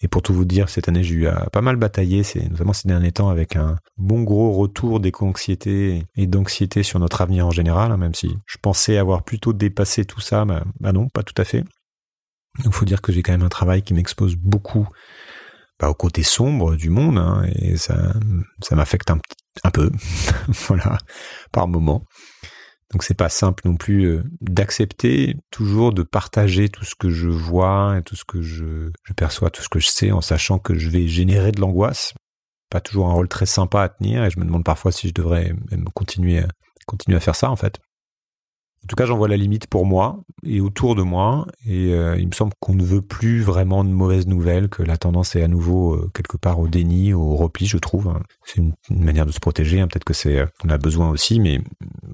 Et 0.00 0.08
pour 0.08 0.22
tout 0.22 0.34
vous 0.34 0.44
dire, 0.44 0.68
cette 0.68 0.88
année, 0.88 1.04
j'ai 1.04 1.14
eu 1.14 1.26
à 1.28 1.48
pas 1.50 1.60
mal 1.60 1.76
batailler, 1.76 2.22
notamment 2.50 2.72
ces 2.72 2.88
derniers 2.88 3.12
temps, 3.12 3.28
avec 3.28 3.54
un 3.54 3.76
bon 3.98 4.22
gros 4.22 4.52
retour 4.52 4.98
d'éco-anxiété 4.98 6.04
et 6.16 6.26
d'anxiété 6.26 6.82
sur 6.82 6.98
notre 6.98 7.20
avenir 7.20 7.46
en 7.46 7.50
général, 7.52 7.92
hein, 7.92 7.96
même 7.96 8.14
si 8.14 8.36
je 8.46 8.58
pensais 8.60 8.96
avoir 8.96 9.22
plutôt 9.22 9.52
dépassé 9.52 10.04
tout 10.04 10.20
ça, 10.20 10.44
bah, 10.44 10.64
bah 10.80 10.92
non, 10.92 11.08
pas 11.08 11.22
tout 11.22 11.40
à 11.40 11.44
fait. 11.44 11.64
Il 12.58 12.72
faut 12.72 12.84
dire 12.84 13.00
que 13.00 13.12
j'ai 13.12 13.22
quand 13.22 13.32
même 13.32 13.42
un 13.42 13.48
travail 13.48 13.82
qui 13.82 13.94
m'expose 13.94 14.36
beaucoup 14.36 14.88
bah, 15.80 15.88
au 15.88 15.94
côté 15.94 16.22
sombre 16.22 16.76
du 16.76 16.90
monde, 16.90 17.18
hein, 17.18 17.44
et 17.56 17.76
ça, 17.76 18.12
ça 18.62 18.76
m'affecte 18.76 19.10
un, 19.10 19.70
peu, 19.70 19.90
voilà, 20.68 20.98
par 21.50 21.66
moment. 21.66 22.04
Donc 22.92 23.02
c'est 23.02 23.14
pas 23.14 23.30
simple 23.30 23.62
non 23.66 23.76
plus 23.76 24.04
euh, 24.04 24.22
d'accepter 24.42 25.36
toujours 25.50 25.92
de 25.92 26.02
partager 26.02 26.68
tout 26.68 26.84
ce 26.84 26.94
que 26.94 27.08
je 27.10 27.28
vois 27.28 27.96
et 27.98 28.02
tout 28.02 28.16
ce 28.16 28.24
que 28.24 28.42
je, 28.42 28.90
perçois, 29.16 29.50
tout 29.50 29.62
ce 29.62 29.68
que 29.68 29.80
je 29.80 29.88
sais, 29.88 30.12
en 30.12 30.20
sachant 30.20 30.58
que 30.58 30.78
je 30.78 30.90
vais 30.90 31.08
générer 31.08 31.52
de 31.52 31.60
l'angoisse. 31.60 32.12
Pas 32.70 32.80
toujours 32.80 33.08
un 33.08 33.14
rôle 33.14 33.28
très 33.28 33.46
sympa 33.46 33.82
à 33.82 33.88
tenir, 33.88 34.24
et 34.24 34.30
je 34.30 34.38
me 34.38 34.44
demande 34.44 34.64
parfois 34.64 34.92
si 34.92 35.08
je 35.08 35.14
devrais 35.14 35.54
même 35.70 35.84
continuer, 35.94 36.44
continuer 36.86 37.16
à 37.16 37.20
faire 37.20 37.36
ça 37.36 37.50
en 37.50 37.56
fait. 37.56 37.80
En 38.84 38.88
tout 38.88 38.96
cas, 38.96 39.06
j'en 39.06 39.16
vois 39.16 39.28
la 39.28 39.36
limite 39.36 39.68
pour 39.68 39.86
moi 39.86 40.24
et 40.44 40.60
autour 40.60 40.96
de 40.96 41.02
moi. 41.02 41.46
Et 41.66 41.92
euh, 41.92 42.16
il 42.18 42.26
me 42.26 42.32
semble 42.32 42.52
qu'on 42.58 42.74
ne 42.74 42.82
veut 42.82 43.00
plus 43.00 43.40
vraiment 43.40 43.84
de 43.84 43.90
mauvaises 43.90 44.26
nouvelles, 44.26 44.68
que 44.68 44.82
la 44.82 44.96
tendance 44.96 45.36
est 45.36 45.42
à 45.42 45.48
nouveau 45.48 45.94
euh, 45.94 46.10
quelque 46.12 46.36
part 46.36 46.58
au 46.58 46.66
déni, 46.66 47.14
au 47.14 47.36
repli, 47.36 47.66
je 47.66 47.78
trouve. 47.78 48.12
C'est 48.44 48.58
une, 48.58 48.74
manière 48.90 49.24
de 49.24 49.30
se 49.30 49.38
protéger. 49.38 49.80
Hein. 49.80 49.86
Peut-être 49.86 50.04
que 50.04 50.14
c'est, 50.14 50.38
euh, 50.38 50.46
on 50.64 50.68
a 50.68 50.78
besoin 50.78 51.10
aussi, 51.10 51.38
mais 51.38 51.60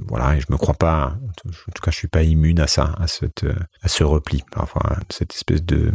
voilà. 0.08 0.36
Et 0.36 0.40
je 0.40 0.46
me 0.50 0.58
crois 0.58 0.74
pas. 0.74 1.16
En 1.46 1.72
tout 1.72 1.82
cas, 1.82 1.90
je 1.90 1.96
suis 1.96 2.08
pas 2.08 2.22
immune 2.22 2.60
à 2.60 2.66
ça, 2.66 2.94
à 2.98 3.06
cette, 3.06 3.46
à 3.80 3.88
ce 3.88 4.04
repli, 4.04 4.42
parfois, 4.52 4.98
cette 5.08 5.34
espèce 5.34 5.64
de, 5.64 5.92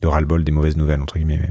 de 0.00 0.06
ras-le-bol 0.08 0.42
des 0.42 0.52
mauvaises 0.52 0.76
nouvelles 0.76 1.00
entre 1.00 1.16
guillemets. 1.16 1.48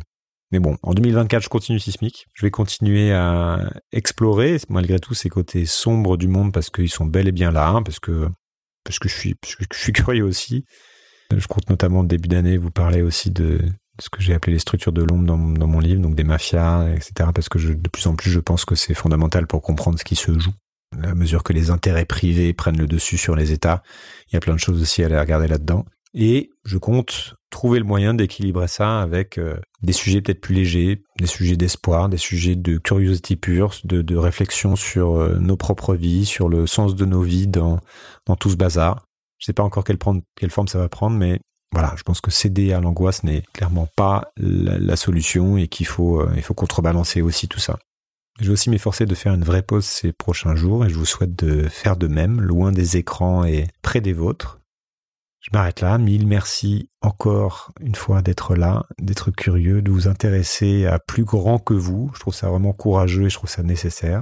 Mais 0.52 0.60
bon, 0.60 0.78
en 0.82 0.94
2024, 0.94 1.44
je 1.44 1.50
continue 1.50 1.80
sismique. 1.80 2.28
Je 2.34 2.46
vais 2.46 2.52
continuer 2.52 3.12
à 3.14 3.70
explorer, 3.92 4.58
malgré 4.70 5.00
tout, 5.00 5.14
ces 5.14 5.30
côtés 5.30 5.66
sombres 5.66 6.18
du 6.18 6.28
monde 6.28 6.54
parce 6.54 6.70
qu'ils 6.70 6.90
sont 6.90 7.06
bel 7.06 7.28
et 7.28 7.34
bien 7.34 7.52
là, 7.52 7.70
hein, 7.70 7.84
parce 7.84 8.00
que 8.00 8.30
parce 8.88 9.00
que 9.00 9.10
je 9.10 9.14
suis, 9.14 9.36
je 9.46 9.78
suis 9.78 9.94
curieux 9.94 10.24
aussi. 10.24 10.66
Je 11.36 11.46
compte 11.48 11.70
notamment 11.70 12.04
début 12.04 12.30
d'année 12.30 12.58
vous 12.58 12.72
parler 12.72 13.02
aussi 13.02 13.32
de, 13.32 13.60
ce 14.00 14.10
que 14.10 14.22
j'ai 14.22 14.34
appelé 14.34 14.54
les 14.54 14.60
structures 14.60 14.94
de 14.94 15.04
l'ombre 15.04 15.26
dans, 15.26 15.68
mon 15.68 15.80
livre, 15.80 16.02
donc 16.02 16.16
des 16.16 16.24
mafias, 16.24 16.90
etc. 16.94 17.30
Parce 17.34 17.50
que 17.50 17.58
de 17.58 17.90
plus 17.90 18.08
en 18.08 18.16
plus, 18.16 18.32
je 18.32 18.40
pense 18.40 18.66
que 18.66 18.76
c'est 18.76 18.94
fondamental 18.94 19.46
pour 19.46 19.62
comprendre 19.62 20.00
ce 20.00 20.04
qui 20.04 20.16
se 20.16 20.38
joue. 20.40 20.54
À 21.04 21.16
mesure 21.16 21.44
que 21.44 21.52
les 21.52 21.70
intérêts 21.70 22.06
privés 22.06 22.54
prennent 22.54 22.78
le 22.78 22.88
dessus 22.88 23.18
sur 23.18 23.36
les 23.36 23.52
États, 23.52 23.84
il 24.30 24.36
y 24.36 24.38
a 24.38 24.40
plein 24.40 24.54
de 24.54 24.60
choses 24.60 24.82
aussi 24.82 25.04
à 25.04 25.08
aller 25.08 25.20
regarder 25.20 25.48
là-dedans. 25.48 25.86
Et 26.14 26.50
je 26.66 26.78
compte 26.78 27.36
trouver 27.50 27.80
le 27.80 27.86
moyen 27.86 28.14
d'équilibrer 28.14 28.68
ça 28.68 29.02
avec 29.02 29.38
euh, 29.38 29.58
des 29.82 29.94
sujets 29.94 30.22
peut-être 30.22 30.42
plus 30.42 30.56
légers, 30.56 31.04
des 31.20 31.28
sujets 31.28 31.58
d'espoir, 31.58 32.10
des 32.10 32.18
sujets 32.18 32.56
de 32.56 32.78
curiosité 32.78 33.36
pure, 33.36 33.74
de, 33.84 34.16
réflexion 34.16 34.76
sur 34.76 35.16
euh, 35.16 35.38
nos 35.40 35.58
propres 35.58 35.96
vies, 35.96 36.26
sur 36.26 36.50
le 36.50 36.68
sens 36.68 36.96
de 36.96 37.06
nos 37.06 37.22
vies 37.22 37.48
dans, 37.48 37.80
tout 38.40 38.50
ce 38.50 38.56
bazar. 38.56 39.06
Je 39.38 39.46
sais 39.46 39.54
pas 39.54 39.64
encore 39.64 39.84
quelle, 39.84 40.00
forme 40.00 40.68
ça 40.68 40.80
va 40.80 40.90
prendre, 40.90 41.16
mais 41.16 41.40
voilà, 41.72 41.94
je 41.98 42.04
pense 42.04 42.22
que 42.22 42.32
céder 42.32 42.74
à 42.74 42.82
l'angoisse 42.82 43.24
n'est 43.24 43.44
clairement 43.54 43.88
pas 43.96 44.32
la, 44.38 44.96
solution 44.96 45.58
et 45.58 45.68
qu'il 45.68 45.86
faut, 45.86 46.22
euh, 46.22 46.42
faut 46.42 46.54
contrebalancer 46.54 47.22
aussi 47.22 47.48
tout 47.48 47.60
ça. 47.60 47.78
Je 48.40 48.46
vais 48.46 48.54
aussi 48.54 48.70
m'efforcer 48.70 49.06
de 49.06 49.16
faire 49.16 49.34
une 49.34 49.44
vraie 49.44 49.64
pause 49.64 49.86
ces 49.86 50.14
prochains 50.14 50.56
jours 50.56 50.86
et 50.86 50.90
je 50.90 50.96
vous 50.96 51.06
souhaite 51.06 51.36
de 51.36 51.68
faire 51.68 51.98
de 51.98 52.08
même, 52.08 52.40
loin 52.40 52.72
des 52.72 52.98
écrans 52.98 53.46
et 53.46 53.68
près 53.82 54.02
des 54.02 54.14
vôtres. 54.14 54.60
Je 55.48 55.58
m'arrête 55.58 55.80
là. 55.80 55.98
Mille 55.98 56.28
merci 56.28 56.90
encore 57.02 57.72
une 57.80 57.96
fois 57.96 58.22
d'être 58.22 58.56
là, 58.56 58.86
d'être 59.00 59.32
curieux, 59.32 59.82
de 59.82 59.92
vous 59.92 60.10
intéresser 60.10 60.86
à 60.86 61.00
plus 61.00 61.24
grand 61.24 61.58
que 61.58 61.74
vous. 61.74 62.12
Je 62.14 62.20
trouve 62.20 62.36
ça 62.36 62.50
vraiment 62.50 62.74
courageux 62.74 63.26
et 63.26 63.30
je 63.30 63.36
trouve 63.36 63.50
ça 63.50 63.64
nécessaire. 63.64 64.22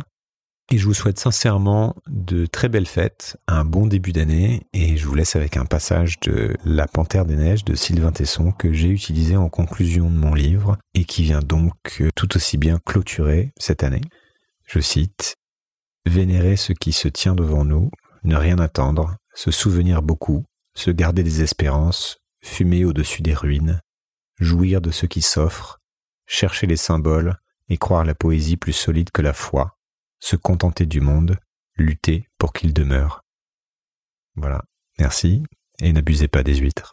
Et 0.72 0.78
je 0.78 0.86
vous 0.86 0.94
souhaite 0.94 1.20
sincèrement 1.20 1.96
de 2.08 2.46
très 2.46 2.70
belles 2.70 2.88
fêtes, 2.88 3.38
un 3.48 3.66
bon 3.66 3.88
début 3.88 4.12
d'année 4.12 4.68
et 4.74 4.98
je 4.98 5.06
vous 5.06 5.16
laisse 5.16 5.36
avec 5.36 5.58
un 5.58 5.66
passage 5.66 6.20
de 6.22 6.56
La 6.64 6.88
Panthère 6.88 7.26
des 7.26 7.36
Neiges 7.36 7.66
de 7.66 7.76
Sylvain 7.76 8.12
Tesson 8.12 8.52
que 8.52 8.74
j'ai 8.74 8.90
utilisé 8.90 9.36
en 9.38 9.50
conclusion 9.50 10.10
de 10.10 10.16
mon 10.16 10.34
livre 10.34 10.78
et 10.96 11.06
qui 11.06 11.24
vient 11.24 11.42
donc 11.42 12.04
tout 12.16 12.36
aussi 12.36 12.58
bien 12.58 12.80
clôturer 12.84 13.52
cette 13.58 13.84
année. 13.84 14.02
Je 14.66 14.80
cite 14.80 15.36
Vénérer 16.08 16.56
ce 16.56 16.74
qui 16.74 16.94
se 16.94 17.08
tient 17.08 17.34
devant 17.34 17.66
nous, 17.66 17.90
ne 18.24 18.36
rien 18.36 18.60
attendre, 18.60 19.16
se 19.34 19.50
souvenir 19.50 20.04
beaucoup, 20.04 20.46
se 20.76 20.92
garder 20.92 21.24
des 21.24 21.42
espérances, 21.42 22.20
fumer 22.44 22.86
au-dessus 22.86 23.22
des 23.22 23.34
ruines, 23.34 23.82
jouir 24.40 24.82
de 24.82 24.92
ce 24.92 25.06
qui 25.06 25.22
s'offre, 25.22 25.80
chercher 26.28 26.68
les 26.68 26.78
symboles 26.78 27.38
et 27.70 27.78
croire 27.78 28.06
la 28.06 28.16
poésie 28.16 28.58
plus 28.58 28.74
solide 28.74 29.12
que 29.12 29.22
la 29.22 29.34
foi, 29.34 29.78
se 30.20 30.36
contenter 30.36 30.86
du 30.86 31.02
monde, 31.02 31.38
lutter 31.76 32.28
pour 32.38 32.54
qu'il 32.54 32.74
demeure. 32.74 33.24
Voilà, 34.36 34.64
merci, 35.00 35.44
et 35.80 35.94
n'abusez 35.94 36.28
pas 36.28 36.44
des 36.44 36.56
huîtres. 36.56 36.92